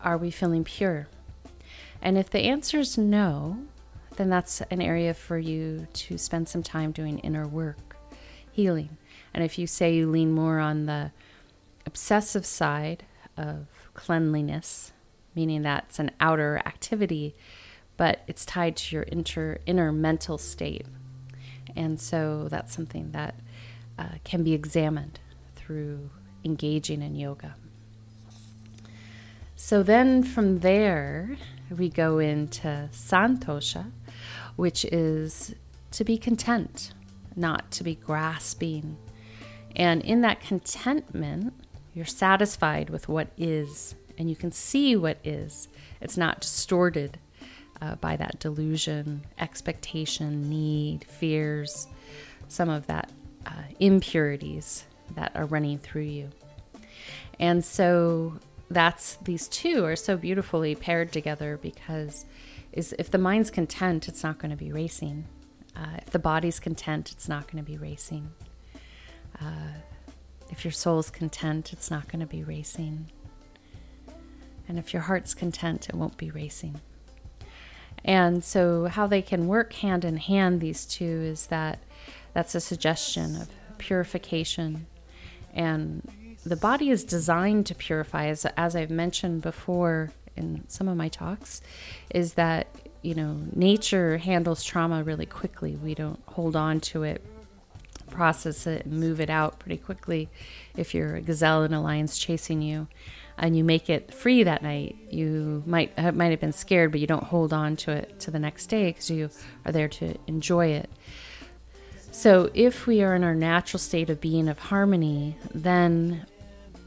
Are 0.00 0.16
we 0.16 0.30
feeling 0.30 0.64
pure? 0.64 1.08
And 2.00 2.16
if 2.16 2.30
the 2.30 2.40
answer 2.40 2.78
is 2.78 2.96
no, 2.96 3.58
then 4.16 4.30
that's 4.30 4.60
an 4.62 4.80
area 4.80 5.14
for 5.14 5.38
you 5.38 5.86
to 5.92 6.18
spend 6.18 6.48
some 6.48 6.62
time 6.62 6.92
doing 6.92 7.18
inner 7.20 7.46
work, 7.46 7.96
healing. 8.50 8.96
And 9.34 9.44
if 9.44 9.58
you 9.58 9.66
say 9.66 9.94
you 9.94 10.10
lean 10.10 10.32
more 10.32 10.58
on 10.58 10.86
the 10.86 11.12
obsessive 11.86 12.46
side 12.46 13.04
of 13.36 13.66
cleanliness, 13.94 14.92
meaning 15.34 15.62
that's 15.62 15.98
an 15.98 16.10
outer 16.18 16.60
activity, 16.64 17.34
but 17.96 18.22
it's 18.26 18.44
tied 18.44 18.76
to 18.76 18.96
your 18.96 19.02
inter, 19.04 19.58
inner 19.66 19.92
mental 19.92 20.38
state. 20.38 20.86
And 21.76 22.00
so 22.00 22.48
that's 22.48 22.74
something 22.74 23.12
that 23.12 23.34
uh, 23.98 24.14
can 24.24 24.42
be 24.42 24.54
examined 24.54 25.18
through 25.56 26.10
engaging 26.44 27.02
in 27.02 27.14
yoga. 27.14 27.54
So 29.56 29.82
then 29.82 30.22
from 30.22 30.60
there, 30.60 31.36
we 31.76 31.88
go 31.88 32.18
into 32.18 32.88
santosha, 32.92 33.90
which 34.56 34.84
is 34.86 35.54
to 35.90 36.04
be 36.04 36.16
content, 36.16 36.92
not 37.34 37.70
to 37.72 37.84
be 37.84 37.94
grasping. 37.94 38.96
And 39.74 40.02
in 40.02 40.20
that 40.22 40.40
contentment, 40.40 41.54
you're 41.92 42.06
satisfied 42.06 42.90
with 42.90 43.08
what 43.08 43.28
is, 43.36 43.94
and 44.16 44.30
you 44.30 44.36
can 44.36 44.52
see 44.52 44.94
what 44.96 45.18
is. 45.24 45.68
It's 46.00 46.16
not 46.16 46.40
distorted 46.40 47.18
uh, 47.80 47.96
by 47.96 48.16
that 48.16 48.38
delusion, 48.40 49.22
expectation, 49.38 50.48
need, 50.48 51.04
fears, 51.04 51.86
some 52.48 52.68
of 52.68 52.86
that 52.86 53.10
uh, 53.46 53.62
impurities 53.80 54.84
that 55.14 55.32
are 55.34 55.46
running 55.46 55.78
through 55.78 56.02
you. 56.02 56.30
And 57.38 57.64
so 57.64 58.38
that's 58.70 59.16
these 59.16 59.48
two 59.48 59.84
are 59.84 59.96
so 59.96 60.16
beautifully 60.16 60.74
paired 60.74 61.12
together 61.12 61.58
because 61.60 62.26
is 62.72 62.94
if 62.98 63.10
the 63.10 63.18
mind's 63.18 63.50
content, 63.50 64.08
it's 64.08 64.22
not 64.22 64.38
going 64.38 64.50
to 64.50 64.56
be 64.56 64.70
racing. 64.72 65.24
Uh, 65.74 65.96
if 65.98 66.10
the 66.10 66.18
body's 66.18 66.60
content, 66.60 67.12
it's 67.12 67.28
not 67.28 67.50
going 67.50 67.62
to 67.64 67.68
be 67.68 67.78
racing. 67.78 68.30
Uh, 69.40 69.72
if 70.50 70.64
your 70.64 70.72
soul's 70.72 71.10
content, 71.10 71.72
it's 71.72 71.90
not 71.90 72.08
going 72.08 72.20
to 72.20 72.26
be 72.26 72.42
racing. 72.42 73.10
And 74.68 74.78
if 74.78 74.92
your 74.92 75.02
heart's 75.02 75.34
content, 75.34 75.88
it 75.88 75.94
won't 75.94 76.16
be 76.16 76.30
racing. 76.30 76.80
And 78.04 78.42
so, 78.44 78.86
how 78.86 79.06
they 79.06 79.22
can 79.22 79.48
work 79.48 79.72
hand 79.74 80.04
in 80.04 80.16
hand, 80.16 80.60
these 80.60 80.84
two, 80.84 81.04
is 81.04 81.46
that 81.46 81.80
that's 82.32 82.54
a 82.54 82.60
suggestion 82.60 83.36
of 83.36 83.48
purification. 83.78 84.86
And 85.52 86.08
the 86.44 86.56
body 86.56 86.90
is 86.90 87.04
designed 87.04 87.66
to 87.66 87.74
purify, 87.74 88.26
as, 88.26 88.46
as 88.56 88.76
I've 88.76 88.90
mentioned 88.90 89.42
before 89.42 90.10
in 90.36 90.64
some 90.68 90.88
of 90.88 90.96
my 90.96 91.08
talks, 91.08 91.60
is 92.10 92.34
that, 92.34 92.68
you 93.02 93.14
know, 93.14 93.40
nature 93.54 94.18
handles 94.18 94.62
trauma 94.62 95.02
really 95.02 95.26
quickly. 95.26 95.76
We 95.76 95.94
don't 95.94 96.20
hold 96.26 96.54
on 96.54 96.80
to 96.80 97.02
it, 97.02 97.24
process 98.10 98.66
it, 98.66 98.86
and 98.86 99.00
move 99.00 99.20
it 99.20 99.30
out 99.30 99.58
pretty 99.58 99.78
quickly. 99.78 100.28
If 100.76 100.94
you're 100.94 101.16
a 101.16 101.20
gazelle 101.20 101.62
and 101.62 101.74
a 101.74 101.80
lion's 101.80 102.18
chasing 102.18 102.62
you, 102.62 102.86
and 103.38 103.56
you 103.56 103.64
make 103.64 103.88
it 103.88 104.12
free 104.12 104.42
that 104.42 104.62
night, 104.62 104.96
you 105.10 105.62
might 105.66 105.96
might 106.14 106.30
have 106.30 106.40
been 106.40 106.52
scared, 106.52 106.90
but 106.90 107.00
you 107.00 107.06
don't 107.06 107.24
hold 107.24 107.52
on 107.52 107.76
to 107.76 107.92
it 107.92 108.20
to 108.20 108.30
the 108.30 108.38
next 108.38 108.66
day 108.66 108.90
because 108.90 109.10
you 109.10 109.30
are 109.64 109.72
there 109.72 109.88
to 109.88 110.16
enjoy 110.26 110.66
it. 110.66 110.90
So, 112.10 112.50
if 112.54 112.86
we 112.86 113.02
are 113.02 113.14
in 113.14 113.22
our 113.22 113.34
natural 113.34 113.78
state 113.78 114.10
of 114.10 114.20
being 114.20 114.48
of 114.48 114.58
harmony, 114.58 115.36
then 115.54 116.26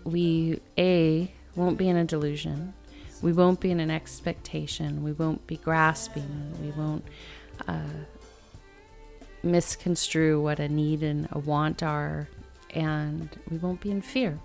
we 0.03 0.59
a 0.77 1.31
won't 1.55 1.77
be 1.77 1.87
in 1.87 1.95
a 1.95 2.03
delusion, 2.03 2.73
we 3.21 3.31
won't 3.31 3.59
be 3.59 3.71
in 3.71 3.79
an 3.79 3.91
expectation, 3.91 5.03
we 5.03 5.13
won't 5.13 5.45
be 5.47 5.57
grasping, 5.57 6.53
we 6.61 6.71
won't 6.71 7.05
uh, 7.67 8.03
misconstrue 9.43 10.41
what 10.41 10.59
a 10.59 10.67
need 10.67 11.03
and 11.03 11.27
a 11.31 11.39
want 11.39 11.83
are, 11.83 12.27
and 12.71 13.29
we 13.49 13.57
won't 13.57 13.79
be 13.79 13.91
in 13.91 14.01
fear. 14.01 14.37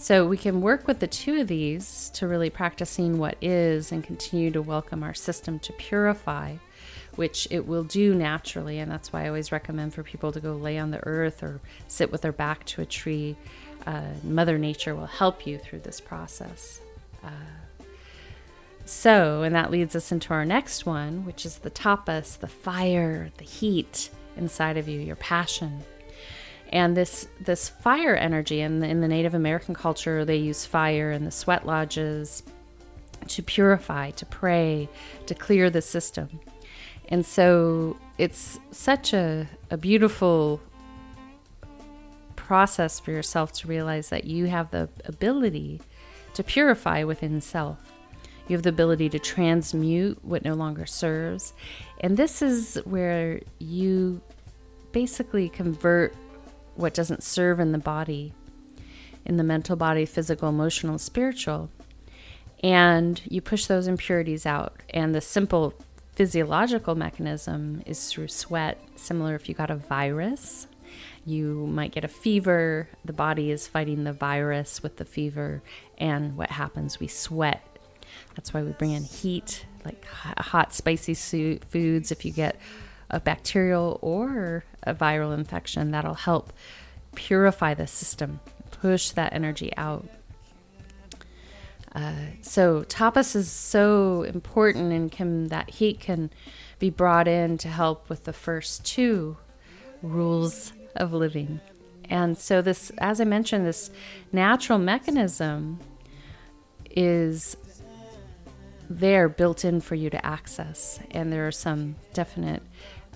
So 0.00 0.26
we 0.26 0.38
can 0.38 0.62
work 0.62 0.88
with 0.88 0.98
the 0.98 1.06
two 1.06 1.42
of 1.42 1.46
these 1.48 2.08
to 2.14 2.26
really 2.26 2.48
practicing 2.48 3.18
what 3.18 3.36
is 3.42 3.92
and 3.92 4.02
continue 4.02 4.50
to 4.52 4.62
welcome 4.62 5.02
our 5.02 5.12
system 5.12 5.58
to 5.58 5.74
purify, 5.74 6.56
which 7.16 7.46
it 7.50 7.66
will 7.66 7.84
do 7.84 8.14
naturally. 8.14 8.78
And 8.78 8.90
that's 8.90 9.12
why 9.12 9.24
I 9.24 9.28
always 9.28 9.52
recommend 9.52 9.92
for 9.92 10.02
people 10.02 10.32
to 10.32 10.40
go 10.40 10.54
lay 10.54 10.78
on 10.78 10.90
the 10.90 11.06
earth 11.06 11.42
or 11.42 11.60
sit 11.86 12.10
with 12.10 12.22
their 12.22 12.32
back 12.32 12.64
to 12.64 12.80
a 12.80 12.86
tree. 12.86 13.36
Uh, 13.86 14.04
Mother 14.24 14.56
Nature 14.56 14.96
will 14.96 15.04
help 15.04 15.46
you 15.46 15.58
through 15.58 15.80
this 15.80 16.00
process. 16.00 16.80
Uh, 17.22 17.82
so, 18.86 19.42
and 19.42 19.54
that 19.54 19.70
leads 19.70 19.94
us 19.94 20.10
into 20.10 20.32
our 20.32 20.46
next 20.46 20.86
one, 20.86 21.26
which 21.26 21.44
is 21.44 21.58
the 21.58 21.70
tapas, 21.70 22.38
the 22.38 22.48
fire, 22.48 23.30
the 23.36 23.44
heat 23.44 24.08
inside 24.38 24.78
of 24.78 24.88
you, 24.88 24.98
your 24.98 25.16
passion 25.16 25.84
and 26.70 26.96
this 26.96 27.28
this 27.40 27.68
fire 27.68 28.14
energy 28.14 28.60
in 28.60 28.80
the, 28.80 28.88
in 28.88 29.00
the 29.00 29.08
Native 29.08 29.34
American 29.34 29.74
culture 29.74 30.24
they 30.24 30.36
use 30.36 30.64
fire 30.64 31.10
in 31.12 31.24
the 31.24 31.30
sweat 31.30 31.66
lodges 31.66 32.42
to 33.28 33.42
purify 33.42 34.10
to 34.12 34.26
pray 34.26 34.88
to 35.26 35.34
clear 35.34 35.68
the 35.68 35.82
system. 35.82 36.40
And 37.08 37.26
so 37.26 37.96
it's 38.18 38.58
such 38.70 39.12
a, 39.12 39.48
a 39.70 39.76
beautiful 39.76 40.60
process 42.36 43.00
for 43.00 43.10
yourself 43.10 43.52
to 43.52 43.68
realize 43.68 44.08
that 44.08 44.24
you 44.24 44.46
have 44.46 44.70
the 44.70 44.88
ability 45.04 45.80
to 46.34 46.42
purify 46.42 47.04
within 47.04 47.40
self. 47.40 47.78
You 48.48 48.56
have 48.56 48.62
the 48.62 48.70
ability 48.70 49.08
to 49.10 49.18
transmute 49.18 50.24
what 50.24 50.44
no 50.44 50.54
longer 50.54 50.86
serves. 50.86 51.52
And 52.00 52.16
this 52.16 52.42
is 52.42 52.76
where 52.84 53.40
you 53.58 54.20
basically 54.92 55.48
convert 55.48 56.14
what 56.74 56.94
doesn't 56.94 57.22
serve 57.22 57.60
in 57.60 57.72
the 57.72 57.78
body, 57.78 58.32
in 59.24 59.36
the 59.36 59.44
mental 59.44 59.76
body, 59.76 60.04
physical, 60.04 60.48
emotional, 60.48 60.98
spiritual. 60.98 61.70
And 62.62 63.20
you 63.26 63.40
push 63.40 63.66
those 63.66 63.86
impurities 63.86 64.46
out. 64.46 64.74
And 64.90 65.14
the 65.14 65.20
simple 65.20 65.74
physiological 66.14 66.94
mechanism 66.94 67.82
is 67.86 68.10
through 68.10 68.28
sweat, 68.28 68.78
similar 68.96 69.34
if 69.34 69.48
you 69.48 69.54
got 69.54 69.70
a 69.70 69.76
virus. 69.76 70.66
You 71.24 71.66
might 71.66 71.92
get 71.92 72.04
a 72.04 72.08
fever. 72.08 72.88
The 73.04 73.12
body 73.12 73.50
is 73.50 73.66
fighting 73.66 74.04
the 74.04 74.12
virus 74.12 74.82
with 74.82 74.96
the 74.96 75.04
fever. 75.04 75.62
And 75.98 76.36
what 76.36 76.50
happens? 76.50 77.00
We 77.00 77.08
sweat. 77.08 77.64
That's 78.34 78.52
why 78.52 78.62
we 78.62 78.72
bring 78.72 78.92
in 78.92 79.04
heat, 79.04 79.64
like 79.84 80.04
hot, 80.04 80.74
spicy 80.74 81.14
foods. 81.14 82.10
If 82.10 82.24
you 82.24 82.32
get 82.32 82.58
a 83.10 83.20
bacterial 83.20 83.98
or 84.02 84.64
a 84.82 84.94
viral 84.94 85.34
infection 85.34 85.90
that'll 85.90 86.14
help 86.14 86.52
purify 87.14 87.74
the 87.74 87.86
system, 87.86 88.40
push 88.70 89.10
that 89.10 89.32
energy 89.32 89.72
out. 89.76 90.08
Uh, 91.92 92.14
so 92.40 92.82
tapas 92.84 93.34
is 93.34 93.50
so 93.50 94.22
important, 94.22 94.92
and 94.92 95.10
can 95.10 95.48
that 95.48 95.70
heat 95.70 95.98
can 95.98 96.30
be 96.78 96.88
brought 96.88 97.26
in 97.26 97.58
to 97.58 97.68
help 97.68 98.08
with 98.08 98.24
the 98.24 98.32
first 98.32 98.84
two 98.84 99.36
rules 100.02 100.72
of 100.94 101.12
living. 101.12 101.60
And 102.08 102.38
so 102.38 102.62
this, 102.62 102.90
as 102.98 103.20
I 103.20 103.24
mentioned, 103.24 103.66
this 103.66 103.90
natural 104.32 104.78
mechanism 104.78 105.80
is 106.90 107.56
there 108.88 109.28
built 109.28 109.64
in 109.64 109.80
for 109.80 109.94
you 109.94 110.10
to 110.10 110.26
access. 110.26 110.98
And 111.12 111.32
there 111.32 111.46
are 111.46 111.52
some 111.52 111.94
definite 112.12 112.62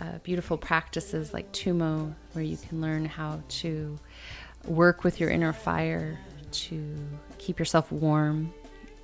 uh, 0.00 0.18
beautiful 0.22 0.56
practices 0.56 1.32
like 1.32 1.50
Tumo, 1.52 2.14
where 2.32 2.44
you 2.44 2.56
can 2.56 2.80
learn 2.80 3.04
how 3.04 3.42
to 3.48 3.98
work 4.66 5.04
with 5.04 5.20
your 5.20 5.30
inner 5.30 5.52
fire 5.52 6.18
to 6.50 6.96
keep 7.38 7.58
yourself 7.58 7.90
warm 7.92 8.52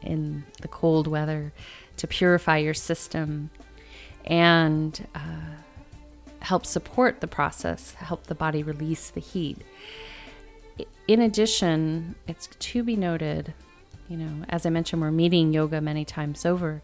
in 0.02 0.44
the 0.62 0.68
cold 0.68 1.06
weather, 1.06 1.52
to 1.97 2.06
purify 2.06 2.56
your 2.56 2.75
system, 2.75 3.50
and 4.25 5.06
uh, 5.14 5.61
help 6.40 6.64
support 6.64 7.20
the 7.20 7.26
process, 7.26 7.94
help 7.94 8.26
the 8.26 8.35
body 8.35 8.62
release 8.62 9.11
the 9.11 9.20
heat. 9.20 9.59
In 11.06 11.20
addition, 11.20 12.14
it's 12.26 12.47
to 12.47 12.82
be 12.82 12.97
noted, 12.97 13.52
you 14.09 14.16
know, 14.16 14.44
as 14.49 14.64
I 14.64 14.70
mentioned, 14.70 15.02
we're 15.02 15.11
meeting 15.11 15.52
yoga 15.52 15.80
many 15.80 16.04
times 16.04 16.47
over. 16.47 16.82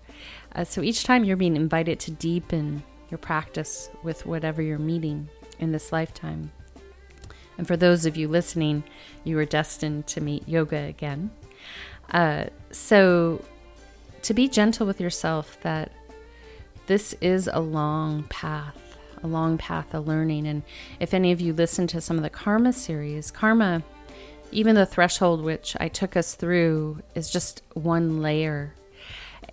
Uh, 0.54 0.64
so 0.64 0.82
each 0.82 1.04
time 1.04 1.24
you're 1.24 1.36
being 1.36 1.56
invited 1.56 1.98
to 2.00 2.10
deepen 2.10 2.82
your 3.10 3.18
practice 3.18 3.90
with 4.02 4.26
whatever 4.26 4.62
you're 4.62 4.78
meeting 4.78 5.28
in 5.58 5.72
this 5.72 5.92
lifetime. 5.92 6.50
And 7.58 7.66
for 7.66 7.76
those 7.76 8.06
of 8.06 8.16
you 8.16 8.28
listening, 8.28 8.84
you 9.24 9.38
are 9.38 9.44
destined 9.44 10.06
to 10.08 10.20
meet 10.20 10.48
yoga 10.48 10.76
again. 10.76 11.30
Uh, 12.10 12.46
so, 12.70 13.42
to 14.22 14.34
be 14.34 14.48
gentle 14.48 14.86
with 14.86 15.00
yourself, 15.00 15.58
that 15.62 15.92
this 16.86 17.14
is 17.20 17.48
a 17.52 17.60
long 17.60 18.24
path, 18.24 18.96
a 19.22 19.26
long 19.26 19.58
path 19.58 19.94
of 19.94 20.06
learning. 20.06 20.46
And 20.46 20.62
if 21.00 21.14
any 21.14 21.32
of 21.32 21.40
you 21.40 21.52
listen 21.52 21.86
to 21.88 22.00
some 22.00 22.16
of 22.16 22.22
the 22.22 22.30
Karma 22.30 22.72
series, 22.72 23.30
Karma, 23.30 23.82
even 24.52 24.74
the 24.74 24.86
threshold 24.86 25.42
which 25.42 25.76
I 25.80 25.88
took 25.88 26.16
us 26.16 26.34
through, 26.34 27.02
is 27.14 27.30
just 27.30 27.62
one 27.74 28.20
layer 28.20 28.74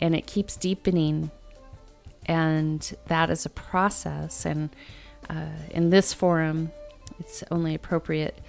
and 0.01 0.15
it 0.15 0.27
keeps 0.27 0.57
deepening. 0.57 1.31
And 2.25 2.95
that 3.07 3.29
is 3.29 3.45
a 3.45 3.49
process. 3.49 4.45
And 4.45 4.69
uh, 5.29 5.47
in 5.71 5.89
this 5.89 6.13
forum, 6.13 6.71
it's 7.19 7.43
only 7.51 7.75
appropriate 7.75 8.39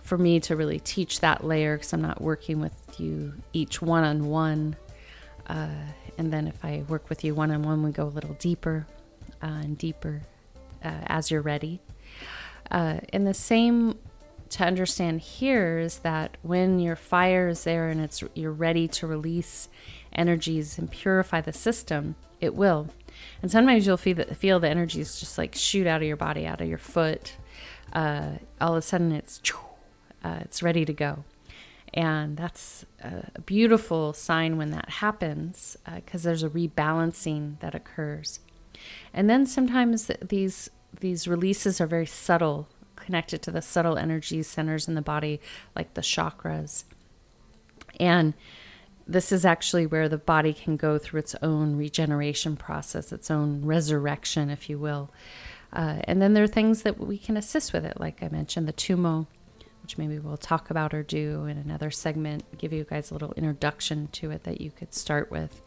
for 0.00 0.18
me 0.18 0.40
to 0.40 0.56
really 0.56 0.80
teach 0.80 1.20
that 1.20 1.44
layer 1.44 1.76
because 1.76 1.92
I'm 1.92 2.02
not 2.02 2.20
working 2.20 2.60
with 2.60 3.00
you 3.00 3.34
each 3.52 3.80
one 3.80 4.04
on 4.04 4.26
one. 4.26 4.76
And 6.18 6.32
then 6.32 6.46
if 6.48 6.64
I 6.64 6.84
work 6.88 7.08
with 7.08 7.24
you 7.24 7.34
one 7.34 7.50
on 7.50 7.62
one, 7.62 7.82
we 7.82 7.90
go 7.90 8.04
a 8.04 8.06
little 8.06 8.34
deeper 8.34 8.86
uh, 9.42 9.46
and 9.46 9.78
deeper 9.78 10.22
uh, 10.84 11.00
as 11.06 11.30
you're 11.30 11.42
ready. 11.42 11.80
Uh, 12.70 13.00
and 13.12 13.26
the 13.26 13.34
same 13.34 13.98
to 14.50 14.64
understand 14.64 15.20
here 15.20 15.78
is 15.78 16.00
that 16.00 16.36
when 16.42 16.78
your 16.78 16.96
fire 16.96 17.48
is 17.48 17.64
there 17.64 17.88
and 17.88 18.00
it's 18.00 18.22
you're 18.34 18.52
ready 18.52 18.86
to 18.86 19.06
release 19.06 19.68
energies 20.12 20.78
and 20.78 20.90
purify 20.90 21.40
the 21.40 21.52
system, 21.52 22.14
it 22.40 22.54
will. 22.54 22.88
And 23.40 23.50
sometimes 23.50 23.86
you'll 23.86 23.96
feel 23.96 24.16
the, 24.16 24.34
feel 24.34 24.60
the 24.60 24.68
energies 24.68 25.18
just 25.18 25.38
like 25.38 25.54
shoot 25.54 25.86
out 25.86 26.02
of 26.02 26.08
your 26.08 26.16
body, 26.16 26.46
out 26.46 26.60
of 26.60 26.68
your 26.68 26.78
foot. 26.78 27.36
Uh, 27.92 28.32
all 28.60 28.72
of 28.72 28.78
a 28.78 28.82
sudden, 28.82 29.12
it's 29.12 29.40
uh, 30.24 30.38
it's 30.40 30.62
ready 30.62 30.84
to 30.84 30.92
go. 30.92 31.24
And 31.94 32.36
that's 32.36 32.86
a 33.02 33.40
beautiful 33.42 34.14
sign 34.14 34.56
when 34.56 34.70
that 34.70 34.88
happens 34.88 35.76
because 35.94 36.24
uh, 36.24 36.30
there's 36.30 36.42
a 36.42 36.48
rebalancing 36.48 37.60
that 37.60 37.74
occurs. 37.74 38.40
And 39.12 39.28
then 39.28 39.44
sometimes 39.46 40.10
these 40.20 40.70
these 41.00 41.26
releases 41.26 41.80
are 41.80 41.86
very 41.86 42.06
subtle, 42.06 42.68
connected 42.96 43.42
to 43.42 43.50
the 43.50 43.62
subtle 43.62 43.96
energy 43.96 44.42
centers 44.42 44.88
in 44.88 44.94
the 44.94 45.02
body, 45.02 45.40
like 45.74 45.94
the 45.94 46.00
chakras. 46.00 46.84
And 47.98 48.34
this 49.06 49.32
is 49.32 49.44
actually 49.44 49.86
where 49.86 50.08
the 50.08 50.18
body 50.18 50.52
can 50.52 50.76
go 50.76 50.98
through 50.98 51.20
its 51.20 51.34
own 51.42 51.76
regeneration 51.76 52.56
process, 52.56 53.12
its 53.12 53.30
own 53.30 53.64
resurrection, 53.64 54.50
if 54.50 54.68
you 54.70 54.78
will. 54.78 55.10
Uh, 55.72 55.96
and 56.04 56.20
then 56.20 56.34
there 56.34 56.44
are 56.44 56.48
things 56.48 56.82
that 56.82 56.98
we 56.98 57.18
can 57.18 57.36
assist 57.36 57.72
with 57.72 57.84
it, 57.84 57.98
like 57.98 58.22
I 58.22 58.28
mentioned, 58.28 58.68
the 58.68 58.72
tumo 58.72 59.26
which 59.82 59.98
maybe 59.98 60.18
we'll 60.18 60.36
talk 60.36 60.70
about 60.70 60.94
or 60.94 61.02
do 61.02 61.44
in 61.44 61.58
another 61.58 61.90
segment, 61.90 62.44
give 62.56 62.72
you 62.72 62.84
guys 62.84 63.10
a 63.10 63.14
little 63.14 63.32
introduction 63.32 64.08
to 64.12 64.30
it 64.30 64.44
that 64.44 64.60
you 64.60 64.70
could 64.70 64.94
start 64.94 65.30
with. 65.30 65.60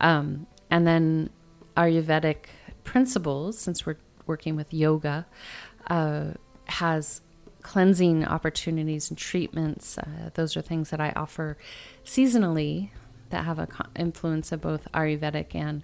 Um, 0.00 0.46
and 0.70 0.86
then 0.86 1.30
Ayurvedic 1.76 2.46
principles, 2.82 3.58
since 3.58 3.86
we're 3.86 3.96
working 4.26 4.56
with 4.56 4.74
yoga, 4.74 5.26
uh, 5.86 6.32
has 6.66 7.20
cleansing 7.62 8.24
opportunities 8.24 9.08
and 9.08 9.16
treatments. 9.16 9.98
Uh, 9.98 10.30
those 10.34 10.56
are 10.56 10.60
things 10.60 10.90
that 10.90 11.00
I 11.00 11.12
offer 11.14 11.56
seasonally 12.04 12.90
that 13.30 13.44
have 13.44 13.58
an 13.58 13.68
influence 13.96 14.52
of 14.52 14.60
both 14.60 14.90
Ayurvedic 14.92 15.54
and 15.54 15.82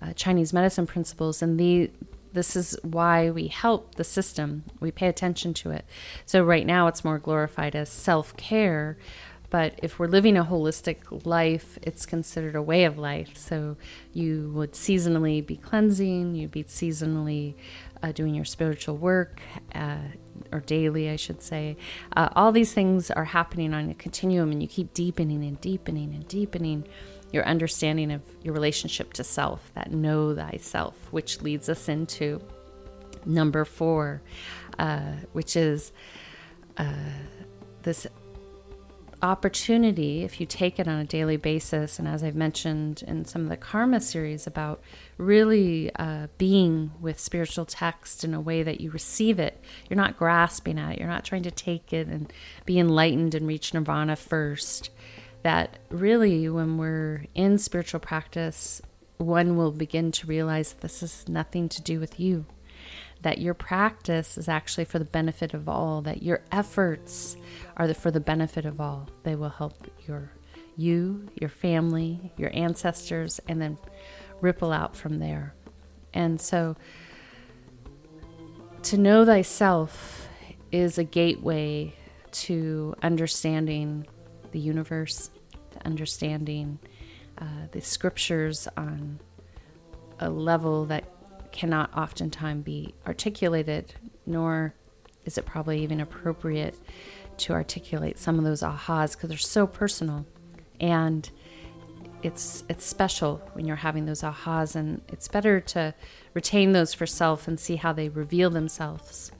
uh, 0.00 0.12
Chinese 0.14 0.52
medicine 0.52 0.86
principles. 0.86 1.42
And 1.42 1.58
the, 1.58 1.90
this 2.32 2.56
is 2.56 2.78
why 2.82 3.30
we 3.30 3.48
help 3.48 3.94
the 3.94 4.04
system. 4.04 4.64
We 4.80 4.90
pay 4.90 5.08
attention 5.08 5.54
to 5.54 5.70
it. 5.70 5.84
So 6.24 6.42
right 6.44 6.66
now 6.66 6.86
it's 6.86 7.04
more 7.04 7.18
glorified 7.18 7.74
as 7.74 7.88
self 7.88 8.36
care. 8.36 8.98
But 9.48 9.78
if 9.82 9.98
we're 9.98 10.08
living 10.08 10.36
a 10.36 10.44
holistic 10.44 11.24
life, 11.24 11.78
it's 11.82 12.04
considered 12.04 12.56
a 12.56 12.62
way 12.62 12.84
of 12.84 12.98
life. 12.98 13.36
So 13.36 13.76
you 14.12 14.50
would 14.54 14.72
seasonally 14.72 15.44
be 15.44 15.56
cleansing, 15.56 16.34
you'd 16.34 16.50
be 16.50 16.64
seasonally 16.64 17.54
uh, 18.02 18.12
doing 18.12 18.34
your 18.34 18.44
spiritual 18.44 18.96
work, 18.96 19.40
uh, 19.74 19.98
or 20.52 20.60
daily, 20.60 21.10
I 21.10 21.16
should 21.16 21.42
say. 21.42 21.76
Uh, 22.16 22.28
all 22.36 22.52
these 22.52 22.72
things 22.72 23.10
are 23.10 23.24
happening 23.24 23.74
on 23.74 23.90
a 23.90 23.94
continuum, 23.94 24.52
and 24.52 24.62
you 24.62 24.68
keep 24.68 24.94
deepening 24.94 25.42
and 25.44 25.60
deepening 25.60 26.14
and 26.14 26.26
deepening 26.28 26.86
your 27.32 27.44
understanding 27.44 28.12
of 28.12 28.22
your 28.42 28.54
relationship 28.54 29.12
to 29.14 29.24
self, 29.24 29.70
that 29.74 29.90
know 29.90 30.34
thyself, 30.34 30.94
which 31.10 31.42
leads 31.42 31.68
us 31.68 31.88
into 31.88 32.40
number 33.24 33.64
four, 33.64 34.22
uh, 34.78 35.12
which 35.32 35.56
is 35.56 35.92
uh, 36.78 36.92
this 37.82 38.06
opportunity, 39.26 40.22
if 40.22 40.40
you 40.40 40.46
take 40.46 40.78
it 40.78 40.86
on 40.86 40.98
a 40.98 41.04
daily 41.04 41.36
basis, 41.36 41.98
and 41.98 42.06
as 42.06 42.22
I've 42.22 42.36
mentioned 42.36 43.02
in 43.06 43.24
some 43.24 43.42
of 43.42 43.48
the 43.48 43.56
karma 43.56 44.00
series 44.00 44.46
about 44.46 44.80
really 45.18 45.90
uh, 45.96 46.28
being 46.38 46.92
with 47.00 47.18
spiritual 47.18 47.64
text 47.64 48.22
in 48.22 48.32
a 48.34 48.40
way 48.40 48.62
that 48.62 48.80
you 48.80 48.90
receive 48.90 49.38
it, 49.38 49.60
you're 49.88 49.96
not 49.96 50.16
grasping 50.16 50.78
at 50.78 50.92
it, 50.92 50.98
you're 50.98 51.08
not 51.08 51.24
trying 51.24 51.42
to 51.42 51.50
take 51.50 51.92
it 51.92 52.06
and 52.06 52.32
be 52.64 52.78
enlightened 52.78 53.34
and 53.34 53.46
reach 53.46 53.74
nirvana 53.74 54.14
first 54.16 54.90
that 55.42 55.78
really, 55.90 56.48
when 56.48 56.78
we're 56.78 57.26
in 57.34 57.58
spiritual 57.58 58.00
practice, 58.00 58.80
one 59.18 59.56
will 59.56 59.72
begin 59.72 60.12
to 60.12 60.26
realize 60.26 60.72
this 60.72 61.02
is 61.02 61.28
nothing 61.28 61.68
to 61.68 61.82
do 61.82 62.00
with 62.00 62.18
you. 62.20 62.46
That 63.26 63.38
your 63.38 63.54
practice 63.54 64.38
is 64.38 64.48
actually 64.48 64.84
for 64.84 65.00
the 65.00 65.04
benefit 65.04 65.52
of 65.52 65.68
all, 65.68 66.00
that 66.02 66.22
your 66.22 66.44
efforts 66.52 67.36
are 67.76 67.92
for 67.92 68.12
the 68.12 68.20
benefit 68.20 68.64
of 68.64 68.80
all. 68.80 69.08
They 69.24 69.34
will 69.34 69.48
help 69.48 69.90
your 70.06 70.30
you, 70.76 71.26
your 71.34 71.50
family, 71.50 72.32
your 72.36 72.50
ancestors, 72.54 73.40
and 73.48 73.60
then 73.60 73.78
ripple 74.40 74.70
out 74.70 74.94
from 74.94 75.18
there. 75.18 75.54
And 76.14 76.40
so 76.40 76.76
to 78.84 78.96
know 78.96 79.24
thyself 79.24 80.28
is 80.70 80.96
a 80.96 81.04
gateway 81.04 81.94
to 82.30 82.94
understanding 83.02 84.06
the 84.52 84.60
universe, 84.60 85.30
to 85.72 85.84
understanding 85.84 86.78
uh, 87.38 87.66
the 87.72 87.80
scriptures 87.80 88.68
on 88.76 89.18
a 90.20 90.30
level 90.30 90.84
that 90.84 91.15
cannot 91.56 91.96
oftentimes 91.96 92.64
be 92.64 92.94
articulated, 93.06 93.94
nor 94.26 94.74
is 95.24 95.38
it 95.38 95.46
probably 95.46 95.82
even 95.82 96.00
appropriate 96.00 96.76
to 97.38 97.52
articulate 97.52 98.18
some 98.18 98.38
of 98.38 98.44
those 98.44 98.62
ahas 98.62 99.12
because 99.12 99.28
they're 99.28 99.38
so 99.38 99.66
personal. 99.66 100.26
And 100.80 101.28
it's 102.22 102.64
it's 102.68 102.84
special 102.84 103.36
when 103.52 103.66
you're 103.66 103.76
having 103.76 104.06
those 104.06 104.22
ahas 104.22 104.74
and 104.74 105.02
it's 105.08 105.28
better 105.28 105.60
to 105.60 105.94
retain 106.34 106.72
those 106.72 106.94
for 106.94 107.06
self 107.06 107.46
and 107.46 107.58
see 107.58 107.76
how 107.76 107.92
they 107.92 108.08
reveal 108.08 108.50
themselves 108.50 109.32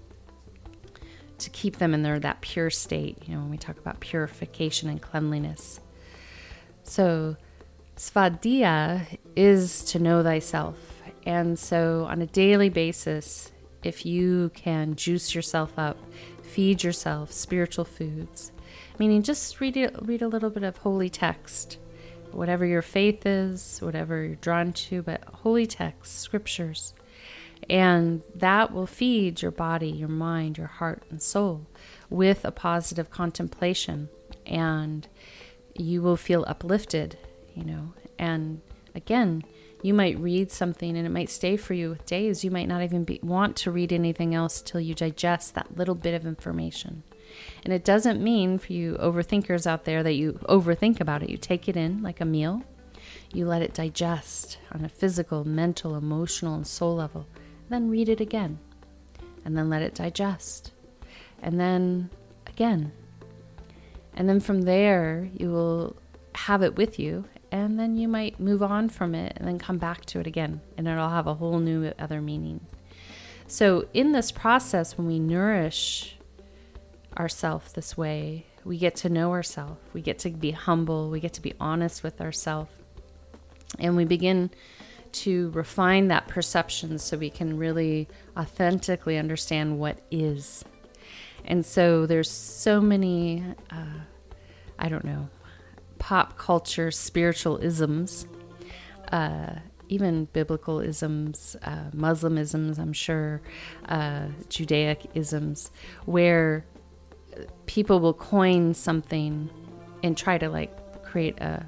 to 1.39 1.51
keep 1.51 1.77
them 1.77 1.95
in 1.95 2.03
their 2.03 2.19
that 2.19 2.41
pure 2.43 2.71
state 2.71 3.17
you 3.27 3.35
know 3.35 3.41
when 3.41 3.51
we 3.51 3.57
talk 3.57 3.79
about 3.79 3.99
purification 4.01 4.89
and 4.89 5.01
cleanliness 5.01 5.81
so, 6.89 7.37
svadhyaya 7.97 9.19
is 9.35 9.85
to 9.87 9.99
know 9.99 10.23
thyself. 10.23 10.96
And 11.27 11.59
so, 11.59 12.07
on 12.09 12.23
a 12.23 12.27
daily 12.27 12.69
basis, 12.69 13.51
if 13.83 14.07
you 14.07 14.51
can 14.55 14.95
juice 14.95 15.35
yourself 15.35 15.73
up, 15.77 15.99
feed 16.43 16.85
yourself 16.85 17.33
spiritual 17.33 17.85
foods, 17.85 18.53
meaning 18.99 19.23
just 19.23 19.61
read 19.61 19.77
a, 19.77 19.91
read 20.03 20.23
a 20.23 20.29
little 20.29 20.51
bit 20.51 20.63
of 20.63 20.79
holy 20.79 21.11
text, 21.11 21.79
whatever 22.31 22.65
your 22.65 22.81
faith 22.81 23.27
is, 23.27 23.81
whatever 23.81 24.25
you're 24.25 24.37
drawn 24.37 24.73
to, 24.73 25.03
but 25.03 25.25
holy 25.25 25.67
text, 25.67 26.21
scriptures. 26.21 26.95
And 27.69 28.23
that 28.35 28.73
will 28.73 28.87
feed 28.87 29.43
your 29.43 29.51
body, 29.51 29.91
your 29.91 30.09
mind, 30.09 30.59
your 30.59 30.67
heart, 30.69 31.03
and 31.11 31.21
soul 31.21 31.67
with 32.09 32.45
a 32.45 32.53
positive 32.53 33.11
contemplation. 33.11 34.11
And 34.45 35.09
you 35.75 36.03
will 36.03 36.17
feel 36.17 36.45
uplifted, 36.47 37.19
you 37.55 37.65
know. 37.65 37.95
And 38.19 38.61
again, 38.95 39.43
you 39.83 39.95
might 39.95 40.19
read 40.19 40.51
something 40.51 40.97
and 40.97 41.07
it 41.07 41.11
might 41.11 41.31
stay 41.31 41.57
for 41.57 41.75
you 41.75 41.99
days. 42.07 42.45
You 42.45 42.51
might 42.51 42.69
not 42.69 42.83
even 42.83 43.05
be, 43.05 43.21
want 43.23 43.57
to 43.57 43.71
read 43.71 43.93
anything 43.93 44.35
else 44.35 44.61
till 44.63 44.81
you 44.81 44.95
digest 44.95 45.55
that 45.55 45.77
little 45.77 45.95
bit 45.95 46.15
of 46.15 46.27
information. 46.27 47.03
And 47.65 47.73
it 47.73 47.85
doesn't 47.85 48.23
mean 48.23 48.59
for 48.59 48.73
you 48.73 48.97
overthinkers 49.01 49.67
out 49.67 49.85
there 49.85 50.03
that 50.03 50.15
you 50.15 50.35
overthink 50.49 51.01
about 51.01 51.23
it. 51.23 51.31
You 51.31 51.37
take 51.37 51.69
it 51.69 51.77
in 51.77 52.03
like 52.03 52.21
a 52.21 52.25
meal, 52.25 52.63
you 53.33 53.47
let 53.47 53.63
it 53.63 53.75
digest 53.75 54.59
on 54.73 54.85
a 54.85 54.89
physical, 54.89 55.45
mental, 55.45 55.97
emotional, 55.97 56.55
and 56.55 56.67
soul 56.67 56.97
level. 56.97 57.27
Then 57.69 57.91
read 57.91 58.09
it 58.09 58.21
again. 58.21 58.59
And 59.45 59.57
then 59.57 59.69
let 59.69 59.83
it 59.83 59.95
digest. 59.95 60.73
And 61.43 61.61
then 61.61 62.11
again. 62.47 62.93
And 64.15 64.29
then 64.29 64.41
from 64.41 64.63
there, 64.63 65.29
you 65.35 65.51
will 65.51 65.97
have 66.35 66.63
it 66.63 66.77
with 66.77 66.99
you. 66.99 67.25
And 67.53 67.79
then 67.79 67.97
you 67.97 68.09
might 68.09 68.41
move 68.41 68.63
on 68.63 68.89
from 68.89 69.15
it 69.15 69.35
and 69.37 69.47
then 69.47 69.59
come 69.59 69.79
back 69.79 70.05
to 70.07 70.21
it 70.21 70.27
again. 70.27 70.61
And 70.77 70.89
it'll 70.89 71.09
have 71.09 71.27
a 71.27 71.35
whole 71.35 71.59
new 71.59 71.93
other 71.99 72.21
meaning. 72.21 72.67
So, 73.47 73.87
in 73.95 74.13
this 74.13 74.33
process, 74.33 74.99
when 74.99 75.07
we 75.07 75.21
nourish 75.21 76.17
ourselves 77.17 77.73
this 77.73 77.97
way, 77.97 78.47
we 78.65 78.77
get 78.77 78.97
to 78.97 79.09
know 79.09 79.31
ourselves. 79.31 79.79
We 79.93 80.01
get 80.01 80.19
to 80.21 80.31
be 80.31 80.51
humble. 80.51 81.09
We 81.11 81.21
get 81.21 81.33
to 81.35 81.43
be 81.43 81.55
honest 81.61 82.03
with 82.03 82.21
ourselves. 82.21 82.71
And 83.79 83.97
we 83.97 84.05
begin 84.05 84.51
to 85.13 85.51
refine 85.51 86.09
that 86.09 86.27
perception 86.27 86.99
so 86.99 87.17
we 87.17 87.31
can 87.31 87.57
really 87.57 88.09
authentically 88.37 89.17
understand 89.17 89.79
what 89.79 90.01
is. 90.11 90.65
And 91.45 91.65
so 91.65 92.07
there's 92.07 92.31
so 92.31 92.81
many, 92.81 93.45
uh, 93.71 94.01
I 94.79 94.89
don't 94.89 95.05
know, 95.05 95.29
pop 95.99 96.39
culture 96.39 96.91
spiritual 96.91 97.59
isms, 97.59 98.27
uh, 99.13 99.57
even 99.89 100.27
biblical 100.27 100.81
isms, 100.81 101.57
uh, 101.63 101.91
Muslim 101.93 102.39
isms, 102.39 102.79
I'm 102.79 102.93
sure, 102.93 103.41
uh, 103.89 104.27
Judaic 104.49 105.07
isms, 105.15 105.71
where 106.05 106.65
people 107.67 108.01
will 108.01 108.15
coin 108.15 108.75
something 108.75 109.51
and 110.03 110.17
try 110.17 110.39
to 110.39 110.49
like 110.49 111.03
create 111.03 111.39
a 111.41 111.67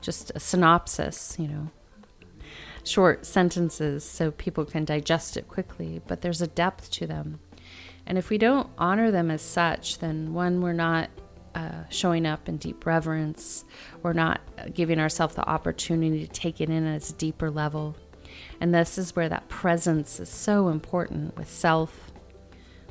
just 0.00 0.30
a 0.34 0.40
synopsis, 0.40 1.36
you 1.38 1.48
know, 1.48 1.70
short 2.84 3.26
sentences 3.26 4.04
so 4.04 4.30
people 4.30 4.64
can 4.64 4.84
digest 4.84 5.36
it 5.36 5.48
quickly, 5.48 6.00
but 6.06 6.20
there's 6.20 6.40
a 6.40 6.46
depth 6.46 6.90
to 6.92 7.06
them. 7.06 7.40
And 8.06 8.16
if 8.16 8.30
we 8.30 8.38
don't 8.38 8.70
honor 8.78 9.10
them 9.10 9.30
as 9.30 9.42
such, 9.42 9.98
then 9.98 10.32
one, 10.32 10.60
we're 10.60 10.72
not 10.72 11.10
uh, 11.56 11.88
showing 11.88 12.26
up 12.26 12.50
in 12.50 12.58
deep 12.58 12.84
reverence. 12.84 13.64
We're 14.02 14.12
not 14.12 14.42
giving 14.74 15.00
ourselves 15.00 15.34
the 15.36 15.48
opportunity 15.48 16.26
to 16.26 16.30
take 16.30 16.60
it 16.60 16.68
in 16.68 16.86
at 16.86 17.08
a 17.08 17.12
deeper 17.14 17.50
level. 17.50 17.96
And 18.60 18.74
this 18.74 18.98
is 18.98 19.16
where 19.16 19.30
that 19.30 19.48
presence 19.48 20.20
is 20.20 20.28
so 20.28 20.68
important 20.68 21.34
with 21.38 21.48
self, 21.48 22.12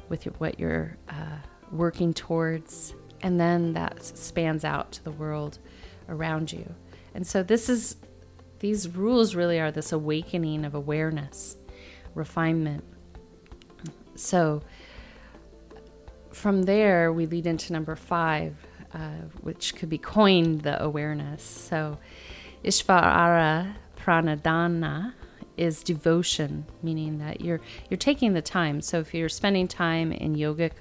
with 0.10 0.24
what 0.40 0.60
you're 0.60 0.98
uh, 1.10 1.38
working 1.72 2.12
towards, 2.12 2.96
and 3.22 3.40
then 3.40 3.74
that 3.74 4.04
spans 4.04 4.66
out 4.66 4.92
to 4.94 5.04
the 5.04 5.12
world 5.12 5.60
around 6.10 6.52
you. 6.52 6.74
And 7.14 7.26
so 7.26 7.44
this 7.44 7.70
is 7.70 7.98
these 8.60 8.90
rules 8.90 9.36
really 9.36 9.60
are 9.60 9.70
this 9.70 9.92
awakening 9.92 10.66
of 10.66 10.74
awareness, 10.74 11.56
refinement. 12.16 12.84
So 14.16 14.64
from 16.36 16.64
there, 16.64 17.14
we 17.14 17.26
lead 17.26 17.48
into 17.48 17.72
number 17.72 17.96
five, 17.96 18.56
uh, 18.94 19.22
which 19.42 19.74
could 19.76 19.90
be 19.90 19.98
coined 19.98 20.62
the 20.62 20.82
awareness. 20.84 21.42
So 21.42 21.98
Ishvara 22.64 23.74
Pranidhana 23.98 25.14
is 25.56 25.82
devotion, 25.82 26.66
meaning 26.84 27.20
that 27.20 27.40
you're 27.40 27.62
you're 27.90 27.98
taking 27.98 28.34
the 28.34 28.42
time. 28.42 28.82
So 28.82 29.00
if 29.00 29.14
you're 29.14 29.30
spending 29.30 29.70
time 29.70 30.12
in 30.12 30.36
yogic 30.36 30.74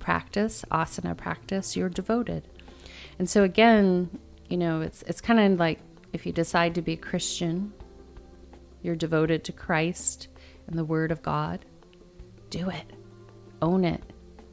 practice, 0.00 0.64
asana 0.70 1.16
practice, 1.16 1.76
you're 1.76 1.88
devoted. 1.88 2.48
And 3.20 3.30
so 3.30 3.44
again, 3.44 4.18
you 4.48 4.56
know, 4.56 4.80
it's 4.80 5.02
it's 5.02 5.20
kind 5.20 5.38
of 5.38 5.60
like 5.60 5.78
if 6.12 6.26
you 6.26 6.32
decide 6.32 6.74
to 6.74 6.82
be 6.82 6.94
a 6.94 6.96
Christian, 6.96 7.72
you're 8.82 8.96
devoted 8.96 9.44
to 9.44 9.52
Christ 9.52 10.26
and 10.66 10.76
the 10.76 10.84
Word 10.84 11.12
of 11.12 11.22
God, 11.22 11.64
do 12.50 12.68
it. 12.68 12.92
Own 13.62 13.84
it. 13.84 14.02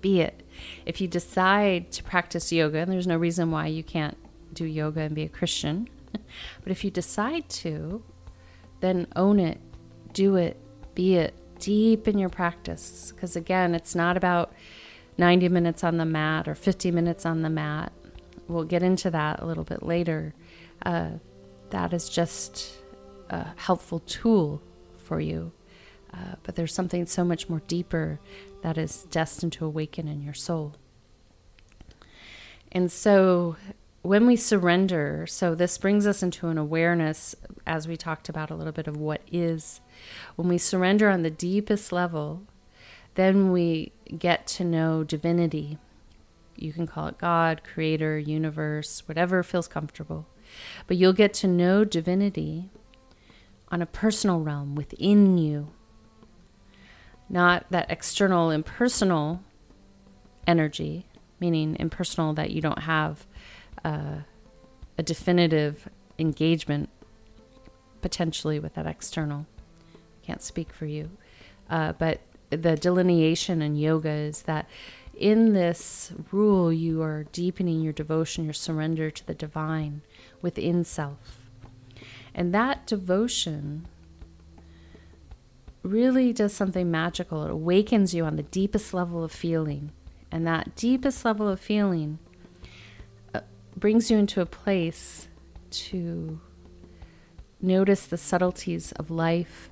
Be 0.04 0.20
it. 0.20 0.44
If 0.86 1.00
you 1.00 1.08
decide 1.08 1.94
to 1.94 2.04
practice 2.04 2.52
yoga, 2.52 2.80
and 2.80 2.92
there's 2.92 3.08
no 3.08 3.18
reason 3.18 3.52
why 3.52 3.68
you 3.68 3.84
can't 3.84 4.18
do 4.54 4.66
yoga 4.66 5.00
and 5.00 5.16
be 5.16 5.24
a 5.24 5.30
Christian, 5.30 5.88
but 6.12 6.72
if 6.72 6.84
you 6.84 6.92
decide 6.92 7.48
to, 7.50 8.04
then 8.82 9.08
own 9.16 9.40
it, 9.40 9.62
do 10.12 10.36
it, 10.36 10.58
be 10.94 11.16
it 11.16 11.34
deep 11.58 12.06
in 12.06 12.18
your 12.18 12.28
practice. 12.28 13.14
Because 13.16 13.38
again, 13.38 13.74
it's 13.74 13.96
not 13.96 14.18
about 14.18 14.52
90 15.18 15.48
minutes 15.48 15.86
on 15.86 15.96
the 15.96 16.06
mat 16.06 16.50
or 16.50 16.56
50 16.56 16.92
minutes 16.92 17.26
on 17.26 17.42
the 17.42 17.50
mat. 17.50 17.94
We'll 18.50 18.66
get 18.66 18.84
into 18.84 19.10
that 19.10 19.40
a 19.40 19.46
little 19.46 19.64
bit 19.64 19.84
later. 19.84 20.34
Uh, 20.86 21.12
that 21.70 21.94
is 21.94 22.10
just 22.10 22.74
a 23.30 23.54
helpful 23.56 24.00
tool 24.00 24.62
for 24.98 25.22
you. 25.22 25.54
Uh, 26.14 26.36
but 26.44 26.56
there's 26.56 26.74
something 26.74 27.06
so 27.06 27.24
much 27.24 27.48
more 27.48 27.62
deeper 27.68 28.20
that 28.64 28.78
is 28.78 29.04
destined 29.12 29.52
to 29.54 29.66
awaken 29.66 30.08
in 30.08 30.22
your 30.22 30.34
soul. 30.34 30.74
And 32.72 32.92
so 32.92 33.58
when 34.02 34.26
we 34.26 34.36
surrender, 34.36 35.28
so 35.28 35.54
this 35.54 35.78
brings 35.78 36.08
us 36.08 36.24
into 36.24 36.48
an 36.48 36.58
awareness, 36.58 37.36
as 37.68 37.88
we 37.88 37.96
talked 37.96 38.30
about 38.30 38.50
a 38.50 38.56
little 38.56 38.74
bit 38.74 38.88
of 38.88 38.98
what 38.98 39.22
is. 39.32 39.82
When 40.36 40.48
we 40.48 40.58
surrender 40.58 41.10
on 41.10 41.24
the 41.24 41.30
deepest 41.30 41.92
level, 41.92 42.44
then 43.16 43.52
we 43.52 43.92
get 44.18 44.48
to 44.48 44.64
know 44.64 45.04
divinity. 45.04 45.78
You 46.56 46.72
can 46.72 46.88
call 46.88 47.08
it 47.08 47.18
God, 47.18 47.62
creator, 47.64 48.18
universe, 48.18 49.04
whatever 49.08 49.44
feels 49.44 49.68
comfortable. 49.68 50.26
But 50.88 50.98
you'll 50.98 51.14
get 51.14 51.34
to 51.36 51.48
know 51.48 51.84
divinity 51.84 52.70
on 53.70 53.82
a 53.82 53.88
personal 53.88 54.40
realm 54.40 54.76
within 54.76 55.38
you, 55.38 55.70
not 57.30 57.66
that 57.70 57.90
external, 57.90 58.52
impersonal 58.52 59.42
energy, 60.46 61.06
meaning 61.40 61.76
impersonal 61.80 62.34
that 62.34 62.52
you 62.52 62.62
don't 62.62 62.80
have 62.80 63.26
uh, 63.84 64.18
a 64.98 65.04
definitive 65.04 65.90
engagement 66.20 66.90
potentially 68.02 68.60
with 68.60 68.76
that 68.76 68.86
external. 68.86 69.46
Can't 70.24 70.42
speak 70.42 70.72
for 70.72 70.86
you. 70.86 71.10
Uh, 71.70 71.94
but 71.94 72.22
the 72.50 72.76
delineation 72.76 73.62
in 73.62 73.76
yoga 73.76 74.10
is 74.10 74.44
that 74.44 74.70
in 75.18 75.54
this 75.54 76.12
rule, 76.32 76.74
you 76.74 77.02
are 77.02 77.26
deepening 77.32 77.82
your 77.82 77.94
devotion, 77.94 78.46
your 78.46 78.54
surrender 78.54 79.12
to 79.12 79.26
the 79.26 79.34
divine 79.34 80.02
within 80.42 80.84
self. 80.84 81.40
And 82.34 82.54
that 82.54 82.88
devotion 82.88 83.88
really 85.84 86.34
does 86.34 86.54
something 86.54 86.90
magical. 86.90 87.44
It 87.44 87.52
awakens 87.52 88.14
you 88.14 88.26
on 88.26 88.38
the 88.38 88.44
deepest 88.44 88.94
level 88.94 89.24
of 89.24 89.32
feeling. 89.32 89.92
And 90.32 90.48
that 90.48 90.76
deepest 90.76 91.24
level 91.26 91.48
of 91.48 91.60
feeling 91.60 92.18
uh, 93.34 93.42
brings 93.78 94.10
you 94.10 94.18
into 94.18 94.42
a 94.42 94.46
place 94.46 95.28
to 95.70 96.40
notice 97.62 98.06
the 98.08 98.18
subtleties 98.18 98.92
of 98.94 99.12
life, 99.12 99.70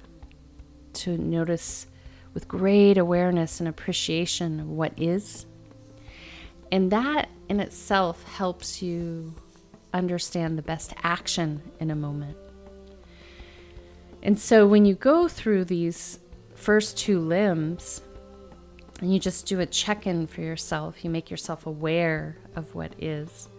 to 0.94 1.18
notice 1.18 1.88
with 2.34 2.48
great 2.48 2.98
awareness 2.98 3.60
and 3.60 3.68
appreciation 3.68 4.76
what 4.76 4.94
is. 4.98 5.46
And 6.72 6.92
that 6.92 7.30
in 7.50 7.60
itself 7.60 8.24
helps 8.24 8.82
you 8.82 9.34
understand 9.94 10.58
the 10.58 10.62
best 10.62 10.94
action 11.04 11.62
in 11.80 11.92
a 11.92 11.96
moment. 11.96 12.38
And 14.24 14.40
so 14.40 14.68
when 14.68 14.86
you 14.86 14.96
go 14.96 15.28
through 15.28 15.66
these 15.66 16.20
first 16.56 16.98
two 16.98 17.20
limbs, 17.20 18.02
and 19.02 19.12
you 19.12 19.20
just 19.20 19.48
do 19.48 19.60
a 19.60 19.66
check 19.66 20.06
in 20.06 20.28
for 20.28 20.42
yourself, 20.42 21.04
you 21.04 21.10
make 21.10 21.32
yourself 21.32 21.66
aware 21.66 22.38
of 22.56 22.76
what 22.76 22.94
is. 23.00 23.50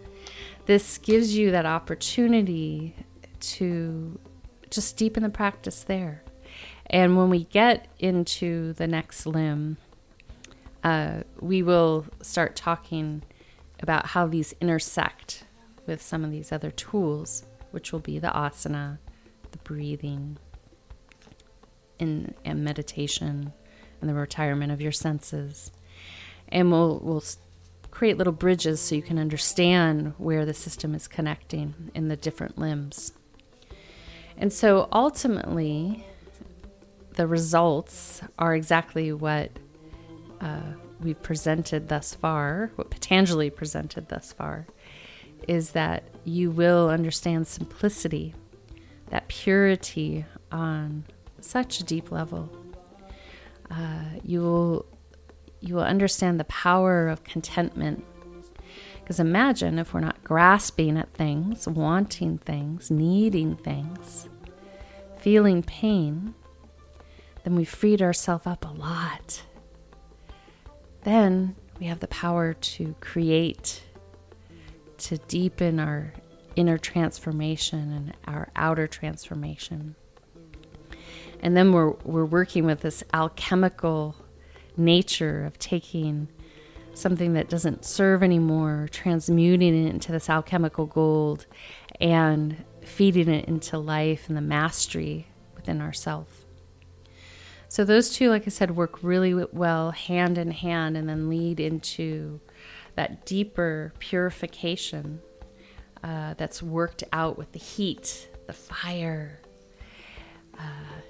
This 0.66 0.98
gives 0.98 1.36
you 1.36 1.50
that 1.50 1.66
opportunity 1.66 2.94
to 3.40 4.20
just 4.70 4.96
deepen 4.96 5.24
the 5.24 5.28
practice 5.28 5.82
there. 5.82 6.22
And 6.86 7.16
when 7.16 7.28
we 7.28 7.44
get 7.44 7.88
into 7.98 8.72
the 8.74 8.86
next 8.86 9.26
limb, 9.26 9.78
uh, 10.84 11.22
we 11.40 11.62
will 11.62 12.06
start 12.20 12.54
talking 12.54 13.22
about 13.80 14.06
how 14.06 14.28
these 14.28 14.54
intersect 14.60 15.44
with 15.86 16.00
some 16.00 16.22
of 16.24 16.30
these 16.30 16.52
other 16.52 16.70
tools, 16.70 17.44
which 17.72 17.92
will 17.92 18.00
be 18.00 18.20
the 18.20 18.28
asana, 18.28 18.98
the 19.50 19.58
breathing, 19.58 20.38
in, 22.02 22.34
and 22.44 22.64
meditation, 22.64 23.52
and 24.00 24.10
the 24.10 24.14
retirement 24.14 24.72
of 24.72 24.80
your 24.80 24.92
senses. 24.92 25.70
And 26.48 26.70
we'll, 26.70 27.00
we'll 27.02 27.24
create 27.90 28.18
little 28.18 28.32
bridges 28.32 28.80
so 28.80 28.94
you 28.94 29.02
can 29.02 29.18
understand 29.18 30.14
where 30.18 30.44
the 30.44 30.54
system 30.54 30.94
is 30.94 31.08
connecting 31.08 31.90
in 31.94 32.08
the 32.08 32.16
different 32.16 32.58
limbs. 32.58 33.12
And 34.36 34.52
so 34.52 34.88
ultimately, 34.92 36.04
the 37.16 37.26
results 37.26 38.22
are 38.38 38.54
exactly 38.54 39.12
what 39.12 39.50
uh, 40.40 40.72
we've 41.00 41.22
presented 41.22 41.88
thus 41.88 42.14
far, 42.14 42.70
what 42.76 42.90
Patanjali 42.90 43.50
presented 43.50 44.08
thus 44.08 44.32
far, 44.32 44.66
is 45.46 45.72
that 45.72 46.02
you 46.24 46.50
will 46.50 46.88
understand 46.88 47.46
simplicity, 47.46 48.34
that 49.10 49.28
purity 49.28 50.24
on 50.50 51.04
such 51.44 51.80
a 51.80 51.84
deep 51.84 52.10
level. 52.10 52.50
Uh, 53.70 54.04
you 54.22 54.40
will 54.40 54.86
you 55.60 55.76
will 55.76 55.82
understand 55.84 56.40
the 56.40 56.44
power 56.44 57.08
of 57.08 57.22
contentment. 57.24 58.04
Because 59.00 59.20
imagine 59.20 59.78
if 59.78 59.94
we're 59.94 60.00
not 60.00 60.22
grasping 60.24 60.96
at 60.96 61.12
things, 61.14 61.66
wanting 61.68 62.38
things, 62.38 62.90
needing 62.90 63.56
things, 63.56 64.28
feeling 65.18 65.62
pain, 65.62 66.34
then 67.44 67.56
we 67.56 67.64
freed 67.64 68.02
ourselves 68.02 68.46
up 68.46 68.64
a 68.64 68.72
lot. 68.72 69.42
Then 71.02 71.56
we 71.78 71.86
have 71.86 72.00
the 72.00 72.08
power 72.08 72.54
to 72.54 72.94
create, 73.00 73.82
to 74.98 75.18
deepen 75.18 75.80
our 75.80 76.12
inner 76.54 76.78
transformation 76.78 77.92
and 77.92 78.16
our 78.26 78.50
outer 78.54 78.86
transformation. 78.86 79.96
And 81.42 81.56
then 81.56 81.72
we're, 81.72 81.90
we're 82.04 82.24
working 82.24 82.64
with 82.64 82.80
this 82.80 83.02
alchemical 83.12 84.14
nature 84.76 85.44
of 85.44 85.58
taking 85.58 86.28
something 86.94 87.32
that 87.34 87.48
doesn't 87.48 87.84
serve 87.84 88.22
anymore, 88.22 88.88
transmuting 88.90 89.86
it 89.86 89.90
into 89.90 90.12
this 90.12 90.30
alchemical 90.30 90.86
gold, 90.86 91.46
and 92.00 92.64
feeding 92.82 93.28
it 93.28 93.46
into 93.46 93.78
life 93.78 94.28
and 94.28 94.36
the 94.36 94.42
mastery 94.42 95.26
within 95.54 95.80
ourself. 95.80 96.44
So 97.68 97.84
those 97.84 98.10
two, 98.10 98.28
like 98.28 98.46
I 98.46 98.50
said, 98.50 98.76
work 98.76 99.02
really 99.02 99.32
well 99.52 99.92
hand 99.92 100.36
in 100.36 100.50
hand, 100.50 100.96
and 100.96 101.08
then 101.08 101.30
lead 101.30 101.58
into 101.58 102.40
that 102.96 103.24
deeper 103.24 103.94
purification 103.98 105.20
uh, 106.04 106.34
that's 106.34 106.62
worked 106.62 107.02
out 107.12 107.38
with 107.38 107.52
the 107.52 107.58
heat, 107.58 108.28
the 108.46 108.52
fire, 108.52 109.40
uh, 110.58 111.00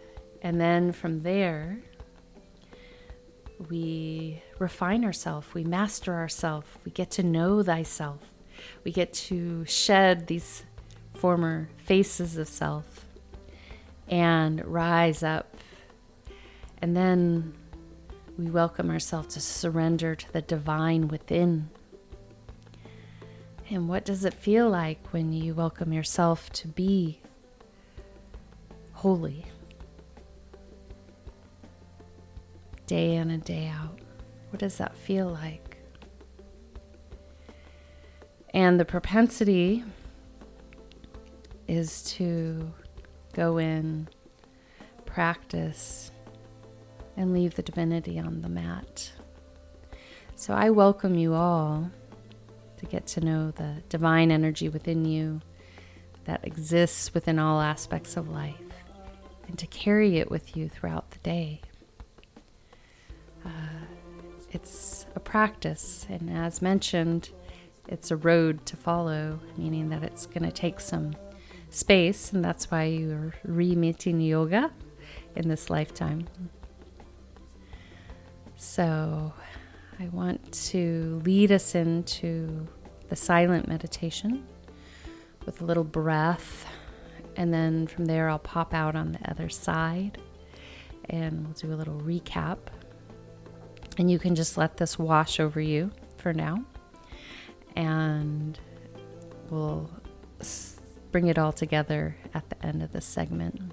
and 0.43 0.61
then 0.61 0.93
from 0.93 1.23
there 1.23 1.79
we 3.71 4.43
refine 4.59 5.05
ourselves, 5.05 5.47
we 5.55 5.63
master 5.65 6.15
ourselves, 6.15 6.67
we 6.85 6.91
get 6.91 7.11
to 7.13 7.23
know 7.23 7.63
thyself, 7.63 8.21
we 8.85 8.91
get 8.91 9.13
to 9.13 9.65
shed 9.65 10.27
these 10.27 10.65
former 11.15 11.69
faces 11.79 12.37
of 12.37 12.49
self 12.49 13.07
and 14.09 14.65
rise 14.67 15.23
up. 15.23 15.57
And 16.81 16.97
then 16.97 17.55
we 18.37 18.51
welcome 18.51 18.91
ourselves 18.91 19.35
to 19.35 19.41
surrender 19.41 20.17
to 20.17 20.33
the 20.33 20.43
divine 20.43 21.07
within. 21.07 21.71
And 23.71 23.89
what 23.89 24.05
does 24.05 24.25
it 24.25 24.35
feel 24.35 24.69
like 24.69 25.13
when 25.13 25.33
you 25.33 25.55
welcome 25.55 25.93
yourself 25.93 26.51
to 26.55 26.69
be 26.69 27.21
holy? 28.95 29.47
Day 32.93 33.15
in 33.15 33.31
and 33.31 33.43
day 33.43 33.69
out? 33.69 33.99
What 34.51 34.61
does 34.61 34.77
that 34.77 34.95
feel 34.95 35.27
like? 35.27 35.79
And 38.53 38.79
the 38.79 38.85
propensity 38.85 39.83
is 41.67 42.03
to 42.17 42.71
go 43.33 43.57
in, 43.57 44.11
practice, 45.07 46.11
and 47.17 47.33
leave 47.33 47.55
the 47.55 47.63
divinity 47.63 48.19
on 48.19 48.43
the 48.43 48.51
mat. 48.51 49.11
So 50.37 50.53
I 50.53 50.69
welcome 50.69 51.15
you 51.15 51.33
all 51.33 51.91
to 52.77 52.85
get 52.85 53.07
to 53.07 53.23
know 53.23 53.53
the 53.53 53.83
divine 53.89 54.31
energy 54.31 54.69
within 54.69 55.07
you 55.07 55.41
that 56.27 56.47
exists 56.47 57.15
within 57.15 57.39
all 57.39 57.63
aspects 57.63 58.19
of 58.19 58.29
life 58.29 58.61
and 59.49 59.59
to 59.59 59.67
carry 59.69 60.19
it 60.19 60.31
with 60.31 60.59
you 60.59 60.69
throughout 60.69 61.11
the 61.11 61.19
day 61.21 61.63
uh, 63.45 63.85
it's 64.51 65.07
a 65.15 65.21
practice, 65.21 66.07
and 66.09 66.31
as 66.31 66.63
mentioned, 66.63 67.31
it's 67.89 68.11
a 68.11 68.17
road 68.17 68.65
to 68.67 68.77
follow, 68.77 69.41
meaning 69.57 69.89
that 69.91 70.03
it's 70.03 70.27
going 70.27 70.45
to 70.45 70.53
take 70.53 70.81
some 70.81 71.15
space, 71.71 72.33
and 72.33 72.45
that's 72.45 72.71
why 72.71 72.85
you're 72.85 73.35
re-meeting 73.45 74.21
yoga 74.21 74.71
in 75.35 75.49
this 75.49 75.71
lifetime. 75.71 76.29
So, 78.57 79.33
I 79.99 80.09
want 80.09 80.53
to 80.71 81.21
lead 81.25 81.51
us 81.53 81.75
into 81.75 82.69
the 83.09 83.17
silent 83.17 83.69
meditation 83.69 84.47
with 85.45 85.61
a 85.61 85.65
little 85.65 85.85
breath, 85.85 86.67
and 87.37 87.53
then 87.53 87.87
from 87.87 88.05
there, 88.05 88.29
I'll 88.29 88.39
pop 88.39 88.75
out 88.75 88.95
on 88.95 89.13
the 89.13 89.31
other 89.31 89.49
side 89.49 90.19
and 91.07 91.45
we'll 91.45 91.55
do 91.55 91.73
a 91.73 91.77
little 91.77 92.01
recap 92.01 92.59
and 93.99 94.11
you 94.11 94.19
can 94.19 94.35
just 94.35 94.57
let 94.57 94.77
this 94.77 94.99
wash 94.99 95.41
over 95.41 95.61
you 95.61 95.91
for 96.17 96.33
now. 96.33 96.65
And 97.77 98.59
we'll 99.51 99.91
bring 101.11 101.27
it 101.27 101.39
all 101.39 101.53
together 101.53 102.17
at 102.35 102.49
the 102.49 102.67
end 102.67 102.83
of 102.83 102.93
this 102.93 103.05
segment. 103.05 103.73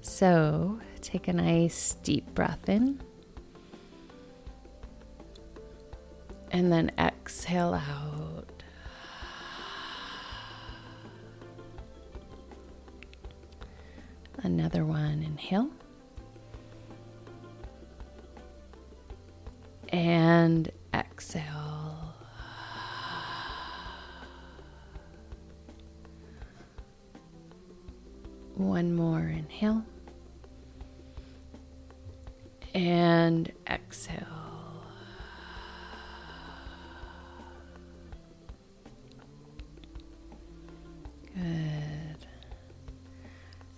So 0.00 0.78
take 1.00 1.28
a 1.28 1.32
nice 1.32 1.94
deep 2.02 2.34
breath 2.34 2.68
in. 2.68 3.00
And 6.52 6.72
then 6.72 6.92
exhale 6.98 7.74
out. 7.74 8.62
Another 14.42 14.84
one, 14.84 15.22
inhale. 15.24 15.70
And 19.90 20.70
exhale. 20.94 22.14
One 28.54 28.94
more 28.94 29.20
inhale 29.20 29.84
and 32.74 33.52
exhale. 33.70 34.16
Good. 41.34 42.26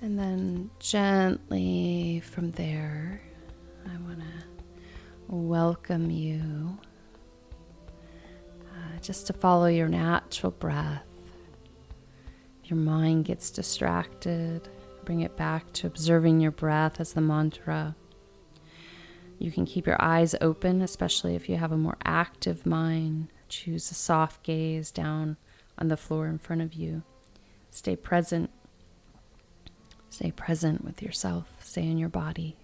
And 0.01 0.19
then 0.19 0.71
gently 0.79 2.23
from 2.25 2.53
there, 2.53 3.21
I 3.87 3.97
want 3.99 4.21
to 4.21 4.48
welcome 5.29 6.11
you 6.11 6.79
uh, 8.63 8.99
just 9.01 9.27
to 9.27 9.33
follow 9.33 9.67
your 9.67 9.89
natural 9.89 10.53
breath. 10.53 11.05
If 12.65 12.71
your 12.71 12.79
mind 12.79 13.27
gets 13.27 13.51
distracted, 13.51 14.69
bring 15.05 15.21
it 15.21 15.37
back 15.37 15.73
to 15.75 15.87
observing 15.87 16.41
your 16.41 16.51
breath 16.51 16.99
as 17.01 17.13
the 17.13 17.21
mantra. 17.21 17.95
You 19.39 19.53
can 19.53 19.67
keep 19.67 19.87
your 19.87 20.01
eyes 20.03 20.35
open, 20.41 20.83
especially 20.83 21.35
if 21.37 21.49
you 21.49 21.57
have 21.57 21.73
a 21.73 21.77
more 21.77 21.97
active 22.05 22.67
mind. 22.67 23.29
Choose 23.49 23.91
a 23.91 23.95
soft 23.95 24.43
gaze 24.43 24.91
down 24.91 25.37
on 25.79 25.89
the 25.89 25.97
floor 25.97 26.27
in 26.27 26.39
front 26.39 26.63
of 26.63 26.75
you. 26.75 27.03
Stay 27.71 27.97
present. 27.97 28.51
Stay 30.11 30.33
present 30.33 30.85
with 30.85 31.03
yourself. 31.03 31.47
Stay 31.61 31.83
in 31.83 31.99
your 31.99 32.09
body. 32.09 32.58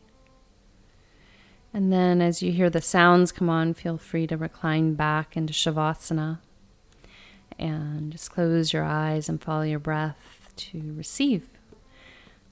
And 1.75 1.93
then 1.93 2.23
as 2.23 2.43
you 2.43 2.53
hear 2.53 2.71
the 2.71 2.81
sounds 2.81 3.33
come 3.33 3.51
on, 3.51 3.75
feel 3.75 3.99
free 3.99 4.27
to 4.29 4.37
recline 4.37 4.95
back 4.95 5.37
into 5.37 5.53
Shavasana 5.53 6.39
and 7.59 8.13
just 8.13 8.31
close 8.31 8.73
your 8.73 8.85
eyes 8.85 9.29
and 9.29 9.43
follow 9.43 9.63
your 9.63 9.79
breath 9.81 10.53
to 10.57 10.95
receive 10.97 11.49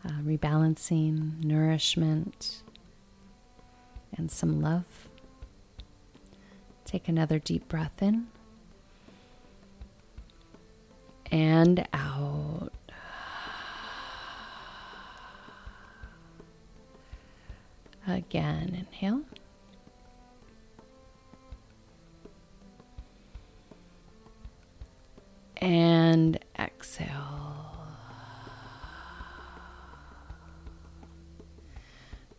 uh, 0.04 0.20
rebalancing, 0.24 1.42
nourishment, 1.42 2.62
and 4.16 4.30
some 4.30 4.60
love. 4.60 5.08
Take 6.84 7.08
another 7.08 7.38
deep 7.38 7.68
breath 7.68 8.02
in. 8.02 8.26
and 11.32 11.88
out. 11.94 12.70
Again, 18.06 18.74
inhale. 18.74 19.22
And 25.58 26.38
exhale. 26.58 27.08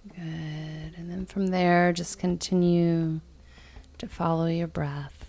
Good. 0.09 0.93
And 0.97 1.09
then 1.09 1.25
from 1.25 1.47
there, 1.47 1.93
just 1.93 2.19
continue 2.19 3.21
to 3.97 4.07
follow 4.07 4.47
your 4.47 4.67
breath. 4.67 5.22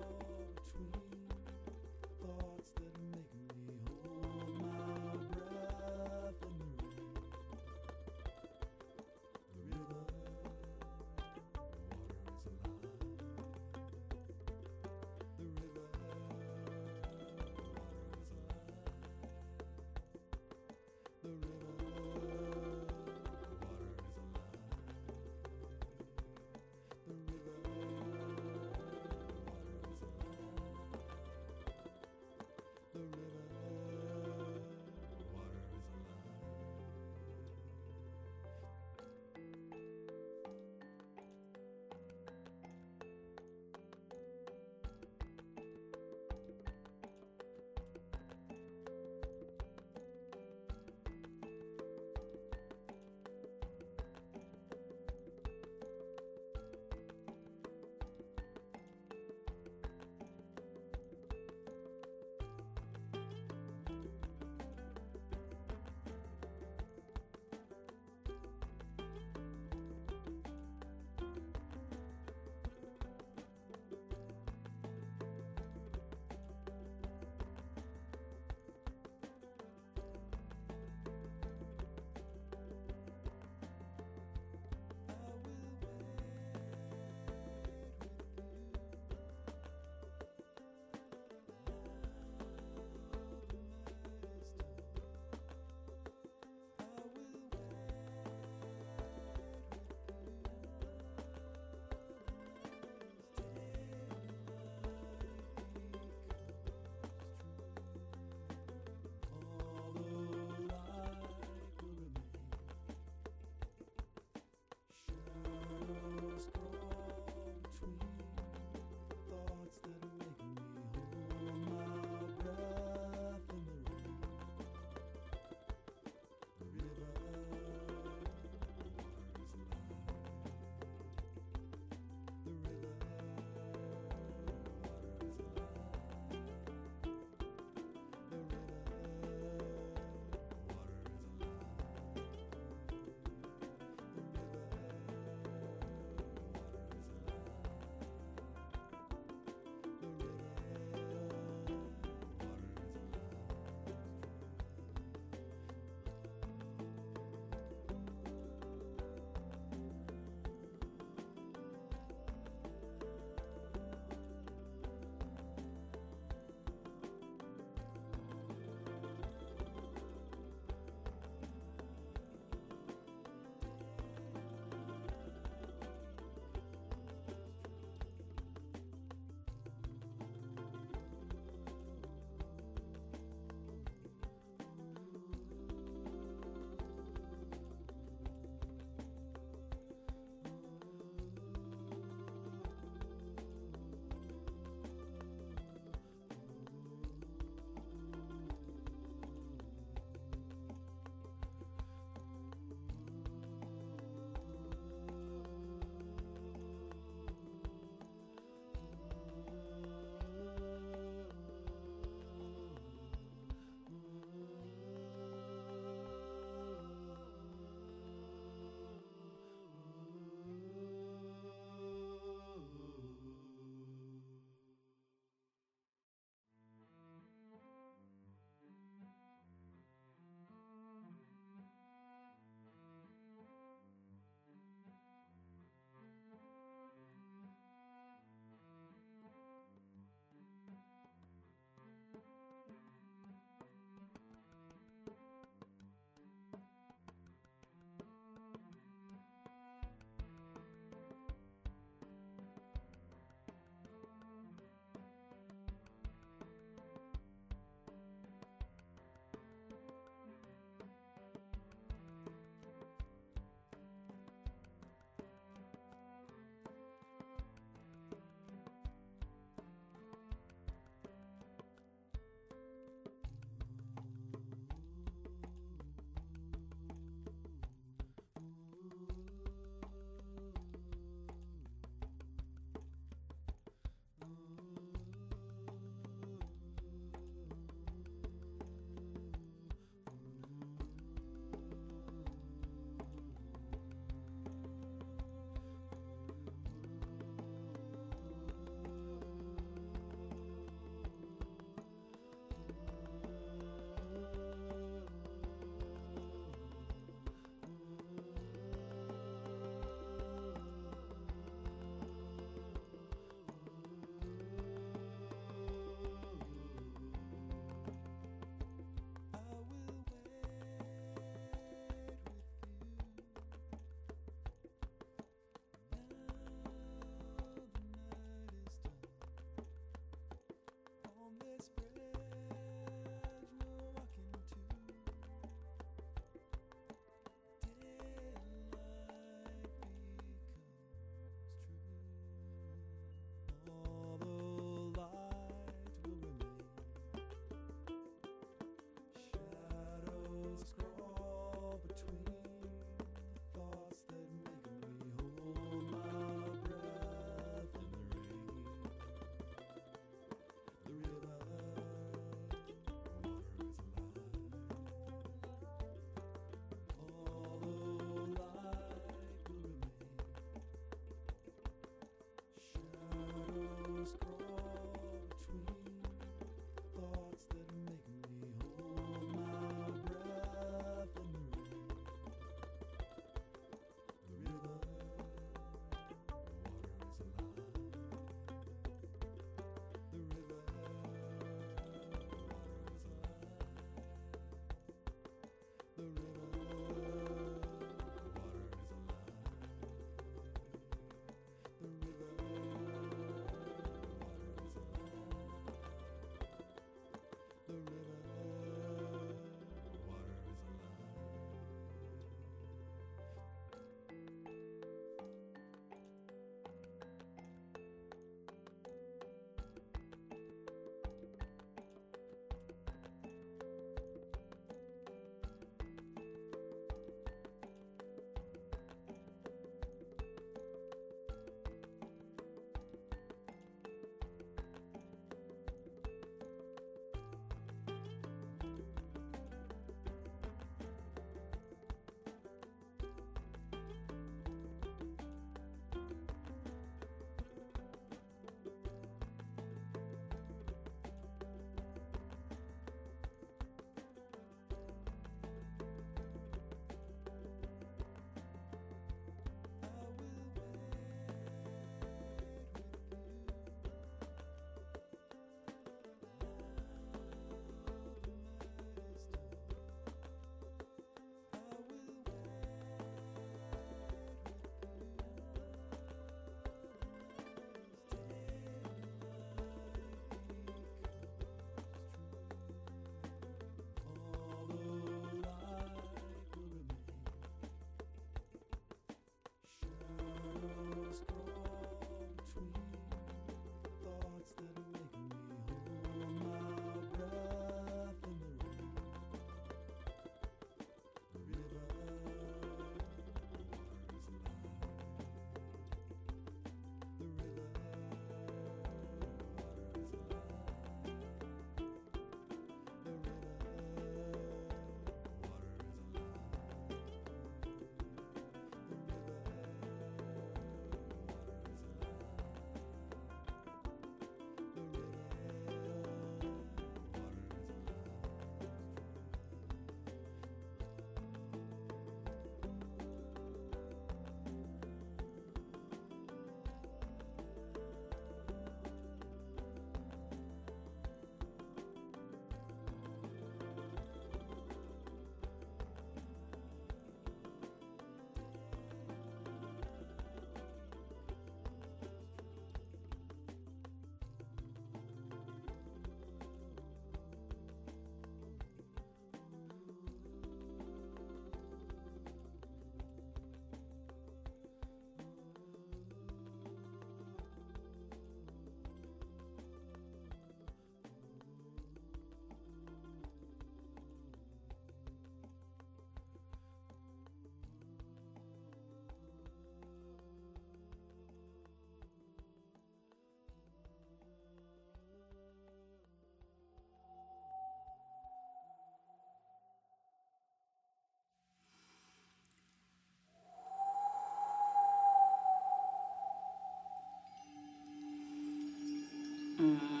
Mm. 599.61 600.00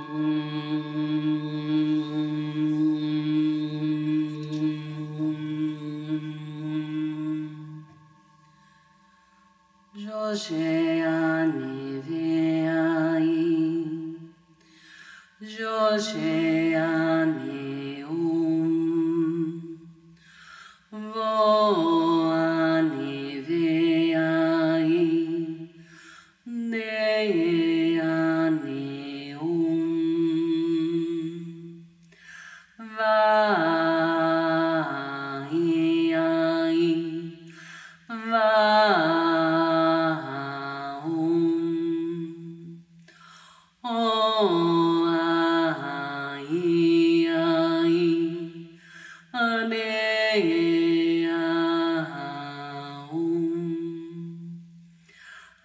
Mm-hmm. 0.00 0.69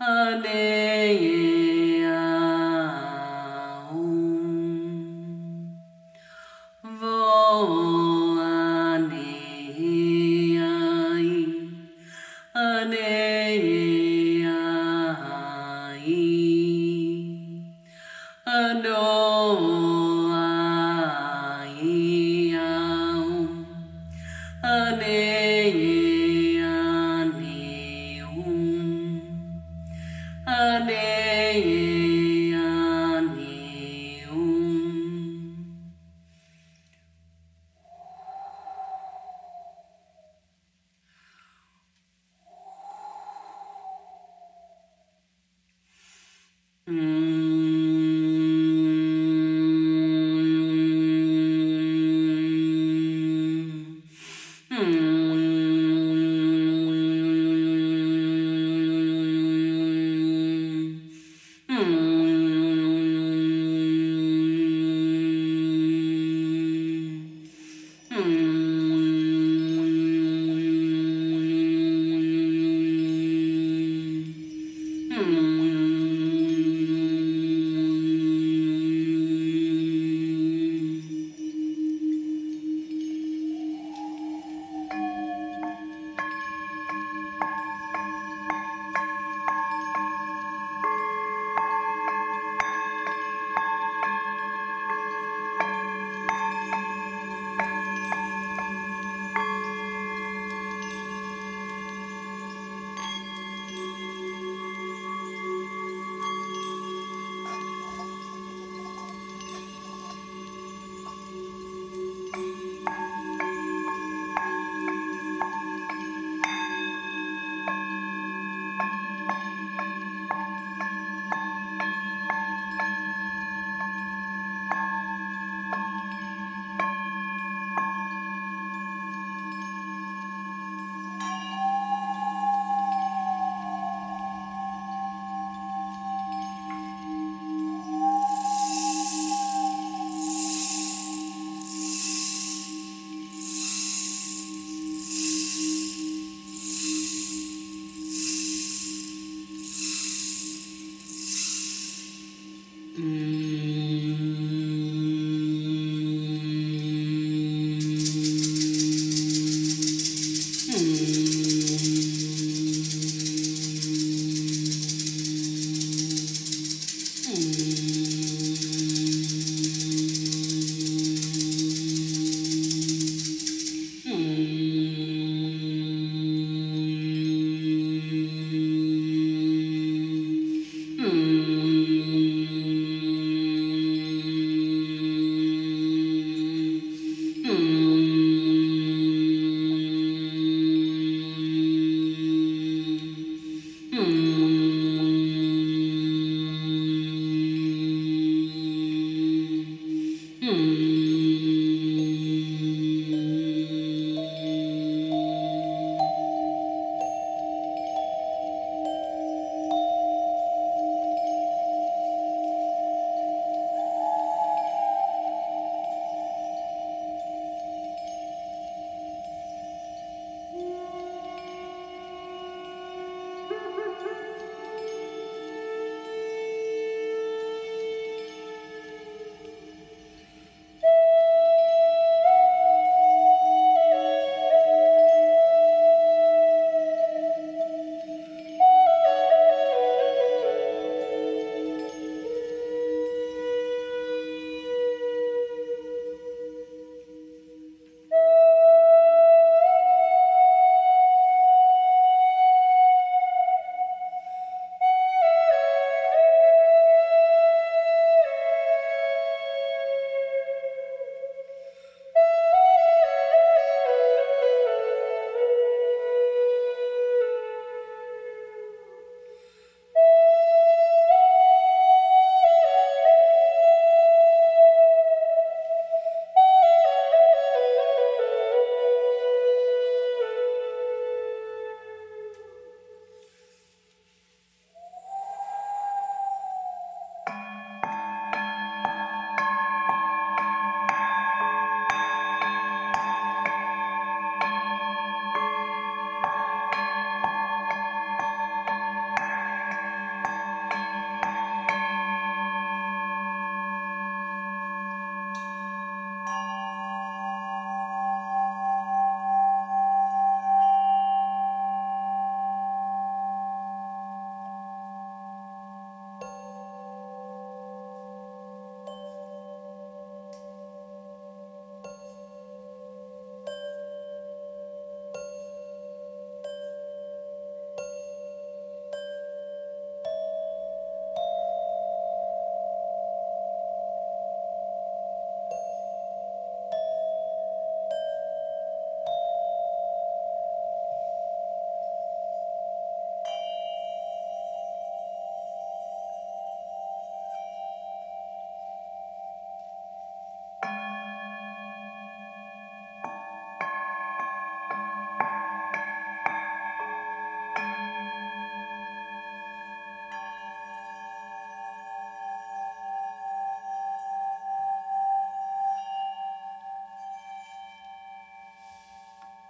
Amen. 0.08 1.65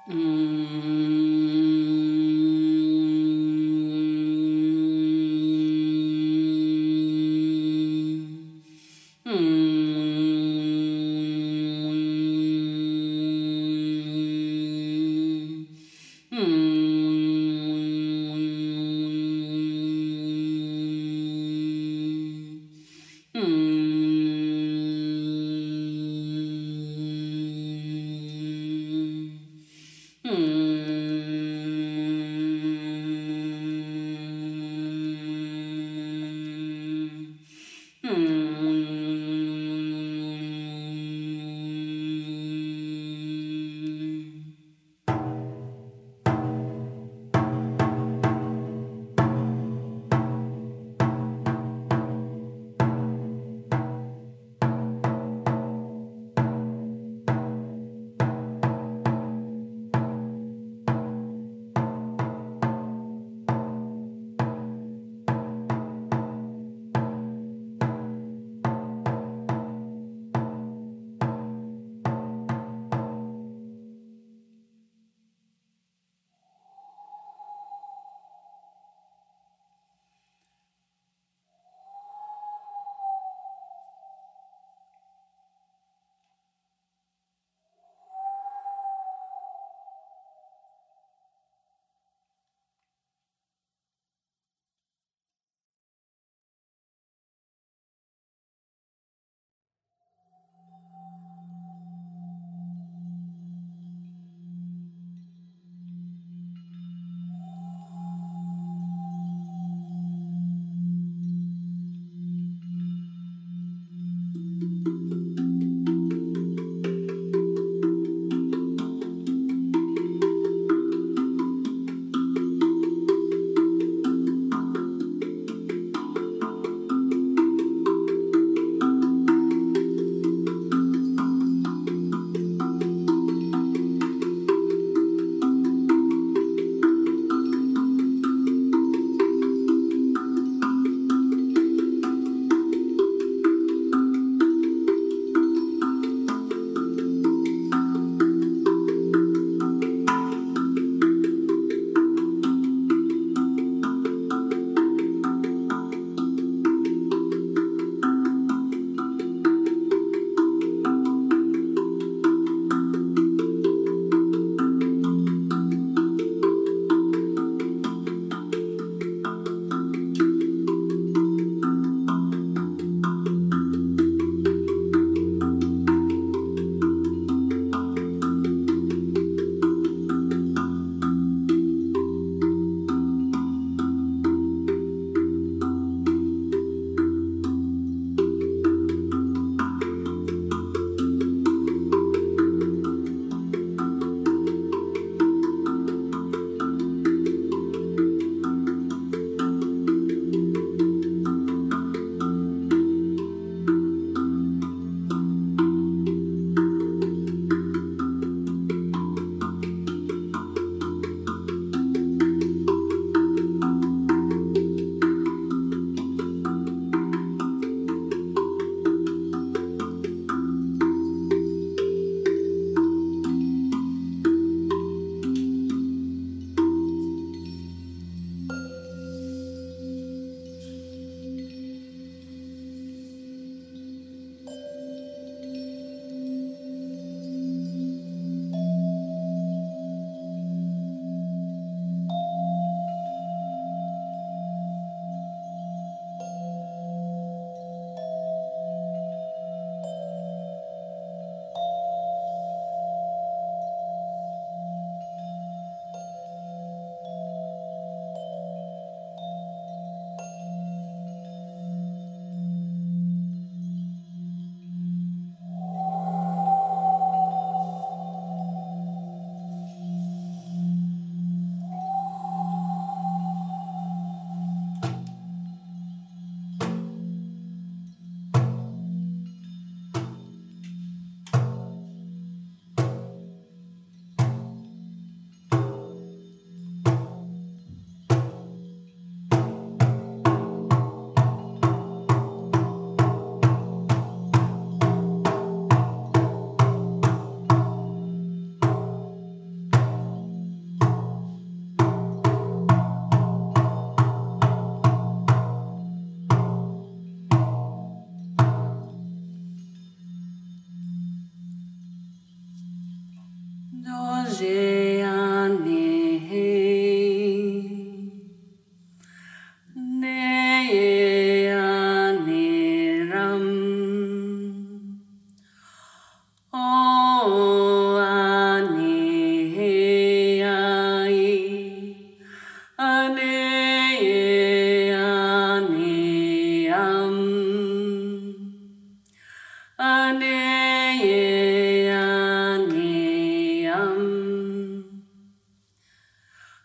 Hmm. 0.07 0.44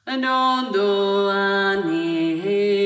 and 0.07 0.25
on 0.25 0.73
the 0.73 2.80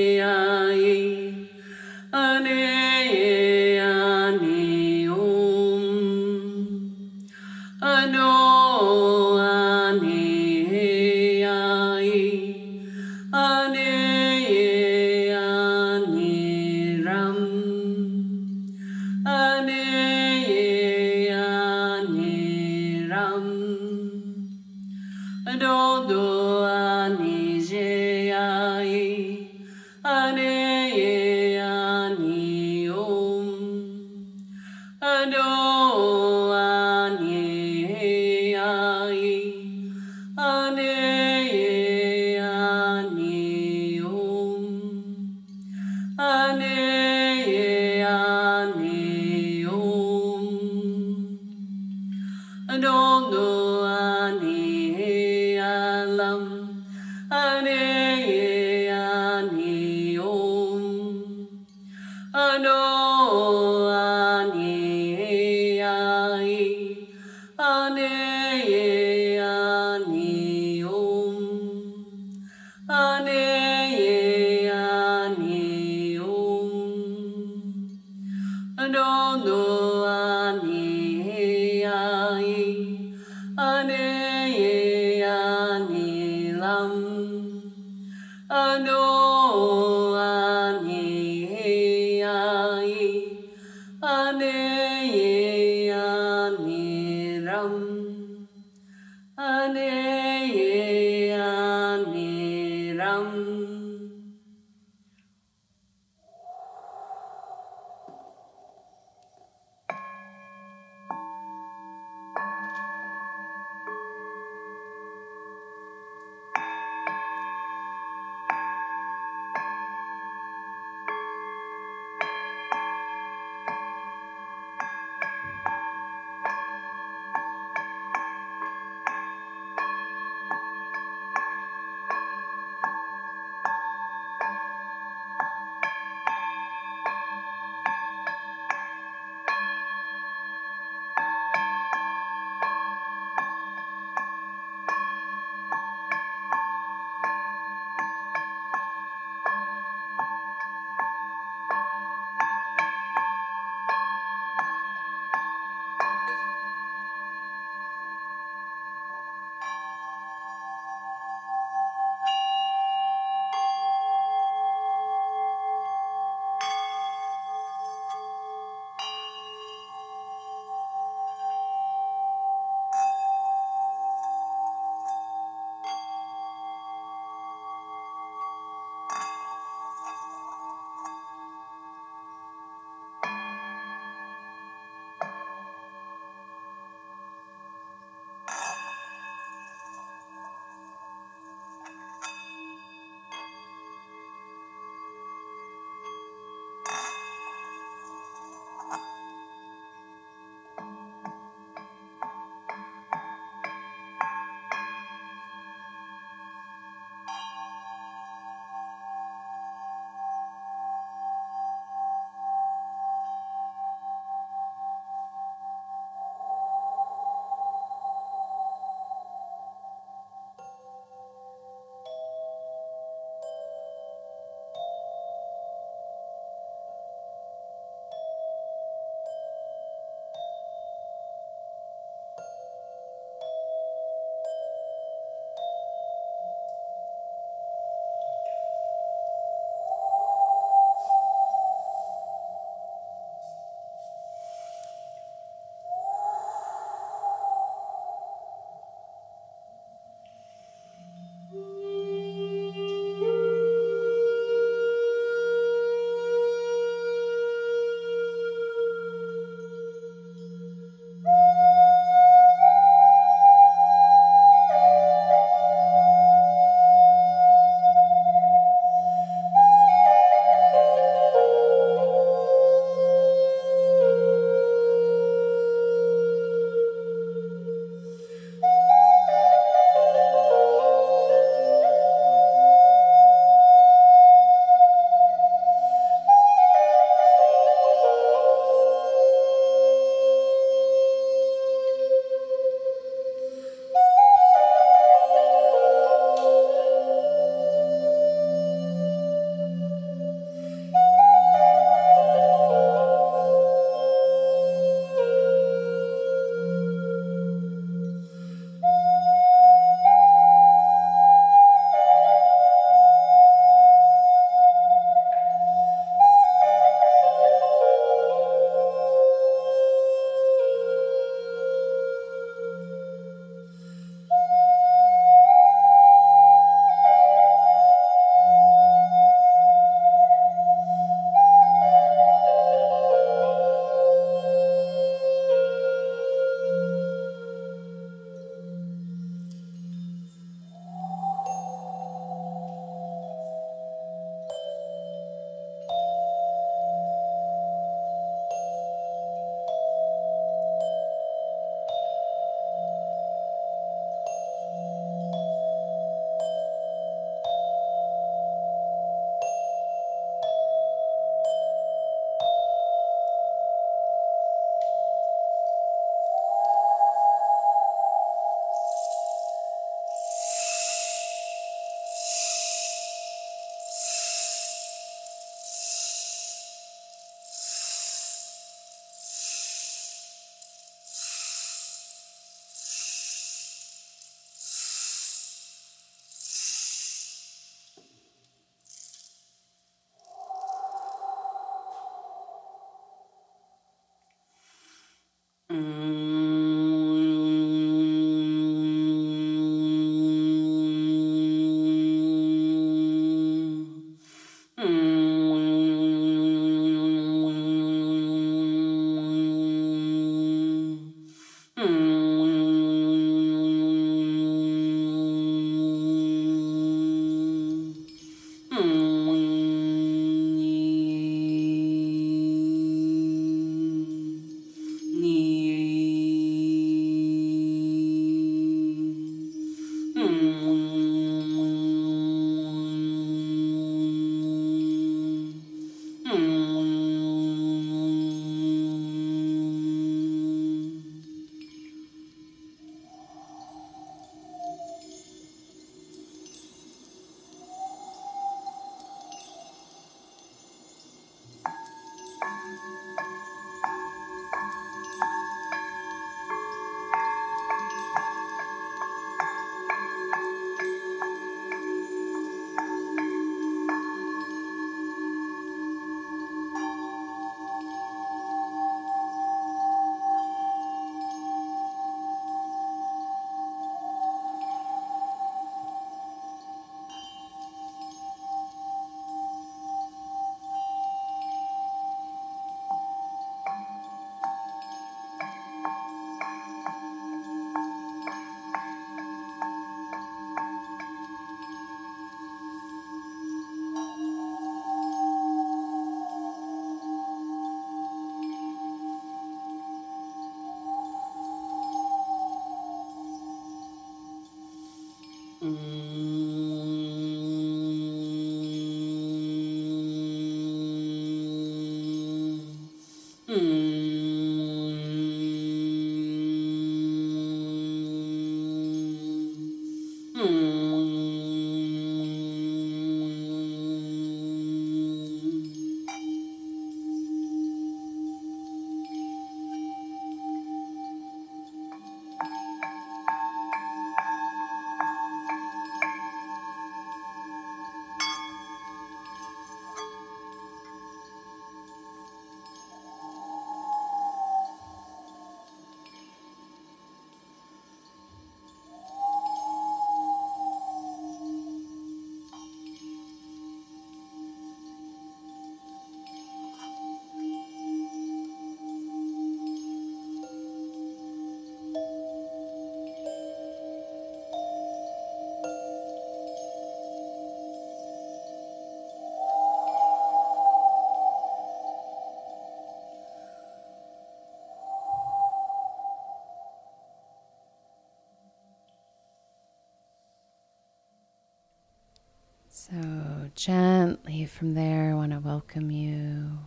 From 584.47 584.75
there, 584.75 585.11
I 585.11 585.15
want 585.15 585.33
to 585.33 585.39
welcome 585.39 585.91
you 585.91 586.59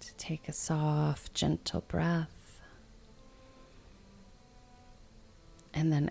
to 0.00 0.14
take 0.14 0.48
a 0.48 0.52
soft, 0.52 1.32
gentle 1.32 1.82
breath. 1.82 2.62
And 5.72 5.92
then 5.92 6.10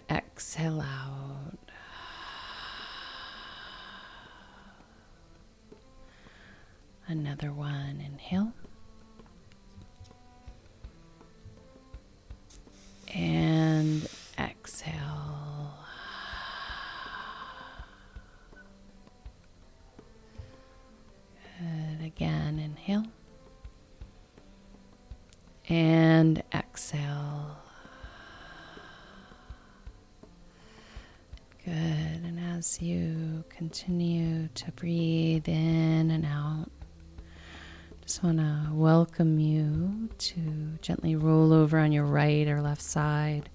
just 38.18 38.24
want 38.24 38.40
to 38.40 38.70
welcome 38.74 39.38
you 39.38 40.10
to 40.18 40.42
gently 40.82 41.16
roll 41.16 41.54
over 41.54 41.78
on 41.78 41.92
your 41.92 42.04
right 42.04 42.48
or 42.48 42.60
left 42.64 42.82
side 42.82 43.48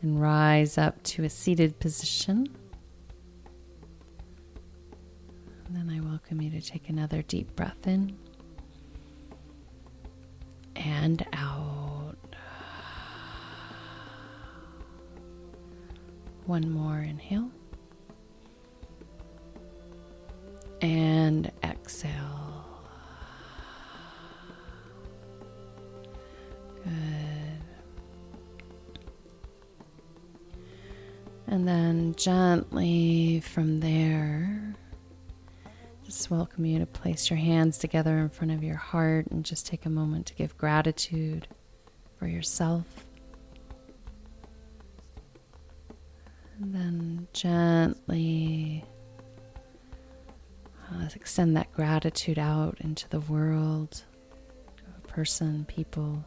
and 0.00 0.22
rise 0.22 0.78
up 0.78 1.02
to 1.02 1.22
a 1.24 1.28
seated 1.28 1.78
position. 1.80 2.48
And 5.66 5.76
then 5.76 5.90
I 5.94 6.00
welcome 6.00 6.40
you 6.40 6.48
to 6.52 6.62
take 6.62 6.88
another 6.88 7.20
deep 7.20 7.54
breath 7.56 7.86
in 7.86 8.16
and 10.76 11.26
out. 11.34 12.16
One 16.46 16.70
more 16.70 17.00
inhale 17.00 17.50
welcome 36.54 36.66
you 36.66 36.78
to 36.78 36.86
place 36.86 37.30
your 37.30 37.36
hands 37.36 37.78
together 37.78 38.16
in 38.16 38.28
front 38.28 38.52
of 38.52 38.62
your 38.62 38.76
heart 38.76 39.26
and 39.32 39.44
just 39.44 39.66
take 39.66 39.86
a 39.86 39.90
moment 39.90 40.24
to 40.24 40.34
give 40.34 40.56
gratitude 40.56 41.48
for 42.16 42.28
yourself. 42.28 42.84
And 46.60 46.72
then 46.72 47.26
gently 47.32 48.84
uh, 50.92 51.08
extend 51.16 51.56
that 51.56 51.72
gratitude 51.72 52.38
out 52.38 52.76
into 52.78 53.08
the 53.08 53.18
world, 53.18 54.04
a 54.96 55.00
person, 55.08 55.64
people, 55.64 56.24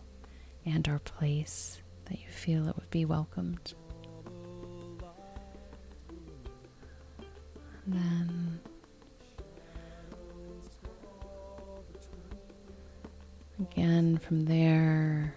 and 0.66 0.90
our 0.90 1.00
place 1.00 1.82
that 2.10 2.20
you 2.20 2.28
feel 2.28 2.68
it 2.68 2.76
would 2.76 2.92
be 2.92 3.06
welcomed. 3.06 3.76
And 7.86 7.94
then 7.94 8.37
again 13.88 14.18
from 14.18 14.44
there, 14.44 15.34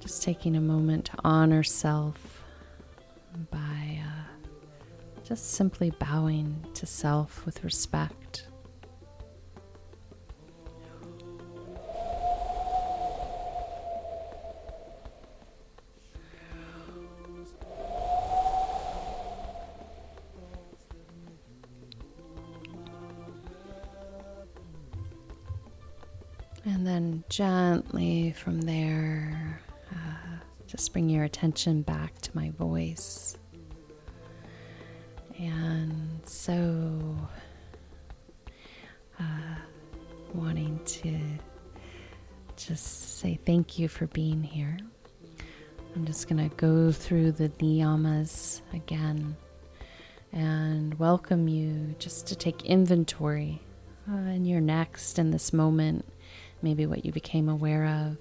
just 0.00 0.24
taking 0.24 0.56
a 0.56 0.60
moment 0.60 1.04
to 1.04 1.12
honor 1.22 1.62
self 1.62 2.42
by 3.48 4.00
uh, 4.04 4.48
just 5.22 5.52
simply 5.52 5.90
bowing 6.00 6.66
to 6.74 6.84
self 6.84 7.46
with 7.46 7.62
respect. 7.62 8.48
Gently 27.32 28.30
from 28.32 28.60
there, 28.60 29.58
uh, 29.90 30.36
just 30.66 30.92
bring 30.92 31.08
your 31.08 31.24
attention 31.24 31.80
back 31.80 32.20
to 32.20 32.30
my 32.36 32.50
voice. 32.50 33.38
And 35.38 36.20
so, 36.24 37.16
uh, 39.18 39.54
wanting 40.34 40.78
to 40.84 41.18
just 42.56 43.18
say 43.18 43.40
thank 43.46 43.78
you 43.78 43.88
for 43.88 44.06
being 44.08 44.42
here. 44.42 44.76
I'm 45.96 46.04
just 46.04 46.28
going 46.28 46.50
to 46.50 46.54
go 46.56 46.92
through 46.92 47.32
the 47.32 47.48
niyamas 47.48 48.60
again 48.74 49.36
and 50.34 50.98
welcome 50.98 51.48
you 51.48 51.94
just 51.98 52.26
to 52.26 52.36
take 52.36 52.66
inventory 52.66 53.62
uh, 54.10 54.16
in 54.16 54.44
your 54.44 54.60
next 54.60 55.18
in 55.18 55.30
this 55.30 55.54
moment 55.54 56.04
maybe 56.62 56.86
what 56.86 57.04
you 57.04 57.12
became 57.12 57.48
aware 57.48 57.86
of, 57.86 58.16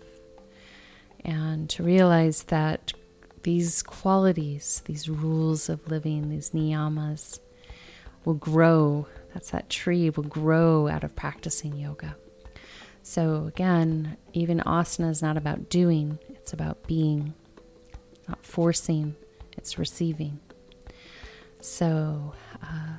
and 1.24 1.70
to 1.70 1.84
realize 1.84 2.44
that 2.44 2.94
these 3.44 3.82
qualities, 3.82 4.82
these 4.86 5.10
rules 5.10 5.70
of 5.70 5.90
living, 5.90 6.30
these 6.30 6.52
niyamas, 6.52 7.40
will 8.26 8.36
grow. 8.36 9.08
That's 9.34 9.52
that 9.52 9.70
tree 9.70 10.10
will 10.10 10.24
grow 10.24 10.88
out 10.88 11.04
of 11.04 11.16
practicing 11.16 11.78
yoga. 11.78 12.16
So, 13.04 13.46
again, 13.48 14.18
even 14.34 14.60
asana 14.60 15.10
is 15.10 15.22
not 15.22 15.38
about 15.38 15.70
doing, 15.70 16.20
it's 16.30 16.54
about 16.54 16.86
being, 16.86 17.34
not 18.28 18.46
forcing, 18.46 19.16
it's 19.58 19.80
receiving. 19.80 20.40
So, 21.60 22.34
uh, 22.62 22.98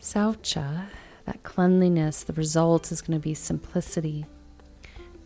Saucha 0.00 0.86
that 1.26 1.42
cleanliness, 1.42 2.22
the 2.22 2.32
result 2.32 2.90
is 2.92 3.02
going 3.02 3.18
to 3.18 3.22
be 3.22 3.34
simplicity. 3.34 4.24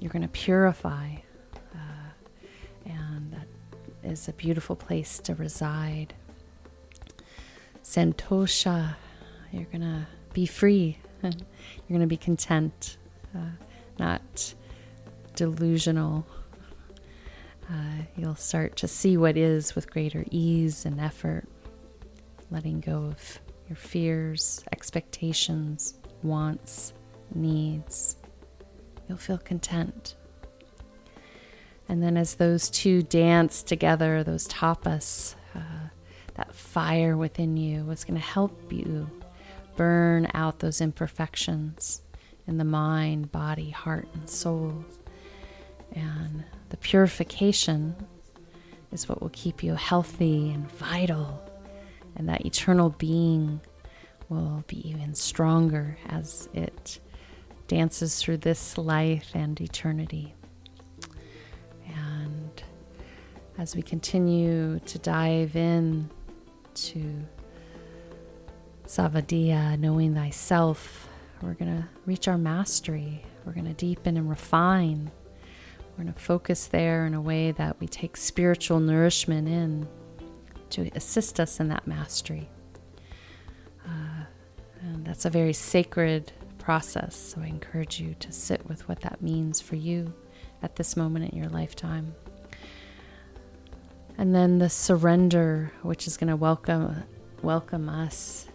You're 0.01 0.10
going 0.10 0.22
to 0.22 0.28
purify, 0.28 1.16
uh, 1.74 2.10
and 2.86 3.32
that 3.32 3.47
is 4.02 4.27
a 4.27 4.32
beautiful 4.32 4.74
place 4.74 5.18
to 5.20 5.35
reside. 5.35 6.14
Santosha, 7.85 8.97
you're 9.52 9.64
going 9.64 9.82
to 9.82 10.06
be 10.32 10.47
free. 10.47 10.98
you're 11.22 11.32
going 11.89 12.01
to 12.01 12.06
be 12.06 12.16
content, 12.16 12.97
uh, 13.36 13.51
not 13.98 14.55
delusional. 15.36 16.27
Uh, 17.70 18.05
you'll 18.16 18.35
start 18.35 18.74
to 18.77 18.89
see 18.89 19.18
what 19.18 19.36
is 19.36 19.74
with 19.74 19.90
greater 19.90 20.24
ease 20.31 20.86
and 20.86 20.98
effort, 20.98 21.47
letting 22.51 22.81
go 22.81 23.05
of 23.05 23.39
your 23.70 23.76
fears, 23.76 24.64
expectations, 24.72 25.94
wants, 26.24 26.92
needs. 27.32 28.16
You'll 29.09 29.16
feel 29.16 29.38
content. 29.38 30.16
And 31.88 32.02
then 32.02 32.16
as 32.16 32.34
those 32.34 32.68
two 32.68 33.02
dance 33.02 33.62
together, 33.62 34.24
those 34.24 34.48
tapas, 34.48 35.36
uh, 35.55 35.88
that 36.34 36.52
fire 36.52 37.16
within 37.16 37.56
you 37.56 37.88
is 37.90 38.05
going 38.05 38.20
to 38.20 38.26
help 38.26 38.72
you 38.72 39.09
burn 39.76 40.28
out 40.34 40.59
those 40.59 40.80
imperfections 40.80 42.02
in 42.48 42.59
the 42.59 42.64
mind, 42.64 43.30
body, 43.30 43.70
heart, 43.70 44.09
and 44.14 44.28
soul. 44.28 44.84
And 45.92 46.42
the 46.70 46.76
purification 46.76 47.94
is 48.90 49.09
what 49.09 49.22
will 49.22 49.30
keep 49.32 49.62
you 49.62 49.76
healthy 49.76 50.51
and 50.51 50.68
vital. 50.72 51.49
And 52.16 52.28
that 52.28 52.44
eternal 52.44 52.90
being 52.90 53.60
will 54.28 54.64
be 54.66 54.88
even 54.88 55.14
stronger 55.14 55.98
as 56.08 56.48
it 56.52 57.00
dances 57.66 58.20
through 58.20 58.38
this 58.38 58.76
life 58.78 59.30
and 59.34 59.60
eternity. 59.60 60.34
And 61.86 62.62
as 63.58 63.76
we 63.76 63.82
continue 63.82 64.78
to 64.80 64.98
dive 64.98 65.56
in 65.56 66.10
to 66.74 67.24
svadhyaya, 68.86 69.78
knowing 69.78 70.14
thyself, 70.14 71.08
we're 71.42 71.54
going 71.54 71.76
to 71.76 71.88
reach 72.06 72.28
our 72.28 72.38
mastery. 72.38 73.24
We're 73.44 73.52
going 73.52 73.66
to 73.66 73.72
deepen 73.72 74.16
and 74.16 74.28
refine. 74.28 75.10
We're 75.96 76.04
going 76.04 76.14
to 76.14 76.20
focus 76.20 76.66
there 76.66 77.06
in 77.06 77.14
a 77.14 77.20
way 77.20 77.52
that 77.52 77.78
we 77.80 77.86
take 77.86 78.16
spiritual 78.16 78.80
nourishment 78.80 79.48
in 79.48 79.88
to 80.70 80.90
assist 80.94 81.40
us 81.40 81.60
in 81.60 81.68
that 81.68 81.86
mastery. 81.86 82.48
Uh, 83.86 84.24
and 84.80 85.05
that's 85.05 85.24
a 85.24 85.30
very 85.30 85.52
sacred 85.52 86.32
process. 86.59 87.16
So 87.16 87.40
I 87.40 87.47
encourage 87.47 88.01
you 88.01 88.14
to 88.20 88.32
sit 88.32 88.66
with 88.68 88.88
what 88.88 89.01
that 89.01 89.22
means 89.22 89.60
for 89.60 89.76
you 89.76 90.12
at 90.62 90.76
this 90.76 90.97
moment 90.97 91.32
in 91.32 91.38
your 91.38 91.48
lifetime. 91.48 92.14
And 94.18 94.34
then 94.34 94.59
the 94.59 94.68
surrender, 94.68 95.72
which 95.82 96.06
is 96.06 96.16
going 96.16 96.28
to 96.28 96.36
welcome 96.36 97.05
welcome 97.42 97.88
us 97.88 98.48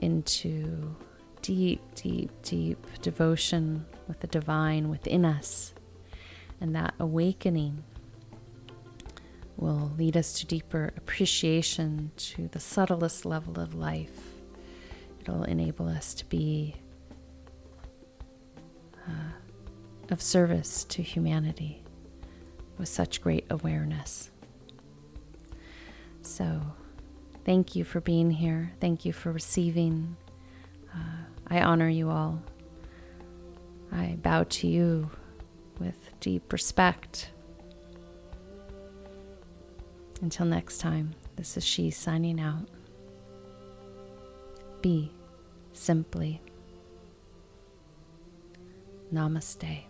into 0.00 0.94
deep, 1.40 1.80
deep, 1.94 2.30
deep 2.42 2.86
devotion 3.00 3.86
with 4.06 4.20
the 4.20 4.26
divine 4.26 4.90
within 4.90 5.24
us. 5.24 5.72
And 6.60 6.76
that 6.76 6.92
awakening 6.98 7.82
will 9.56 9.92
lead 9.98 10.16
us 10.16 10.32
to 10.34 10.46
deeper 10.46 10.92
appreciation 10.96 12.10
to 12.16 12.48
the 12.48 12.60
subtlest 12.60 13.24
level 13.24 13.60
of 13.60 13.74
life. 13.74 14.18
It'll 15.20 15.44
enable 15.44 15.86
us 15.88 16.14
to 16.14 16.24
be 16.26 16.76
uh, 19.06 19.32
of 20.10 20.22
service 20.22 20.84
to 20.84 21.02
humanity 21.02 21.82
with 22.78 22.88
such 22.88 23.20
great 23.20 23.44
awareness. 23.50 24.30
So, 26.22 26.60
thank 27.44 27.76
you 27.76 27.84
for 27.84 28.00
being 28.00 28.30
here. 28.30 28.72
Thank 28.80 29.04
you 29.04 29.12
for 29.12 29.32
receiving. 29.32 30.16
Uh, 30.94 31.24
I 31.48 31.62
honor 31.62 31.88
you 31.88 32.10
all. 32.10 32.42
I 33.92 34.16
bow 34.22 34.44
to 34.44 34.66
you 34.66 35.10
with 35.78 35.96
deep 36.20 36.52
respect. 36.52 37.30
Until 40.20 40.46
next 40.46 40.78
time, 40.78 41.14
this 41.36 41.56
is 41.56 41.64
she 41.64 41.90
signing 41.90 42.40
out. 42.40 42.68
Be 44.82 45.12
simply. 45.72 46.40
Namaste. 49.12 49.89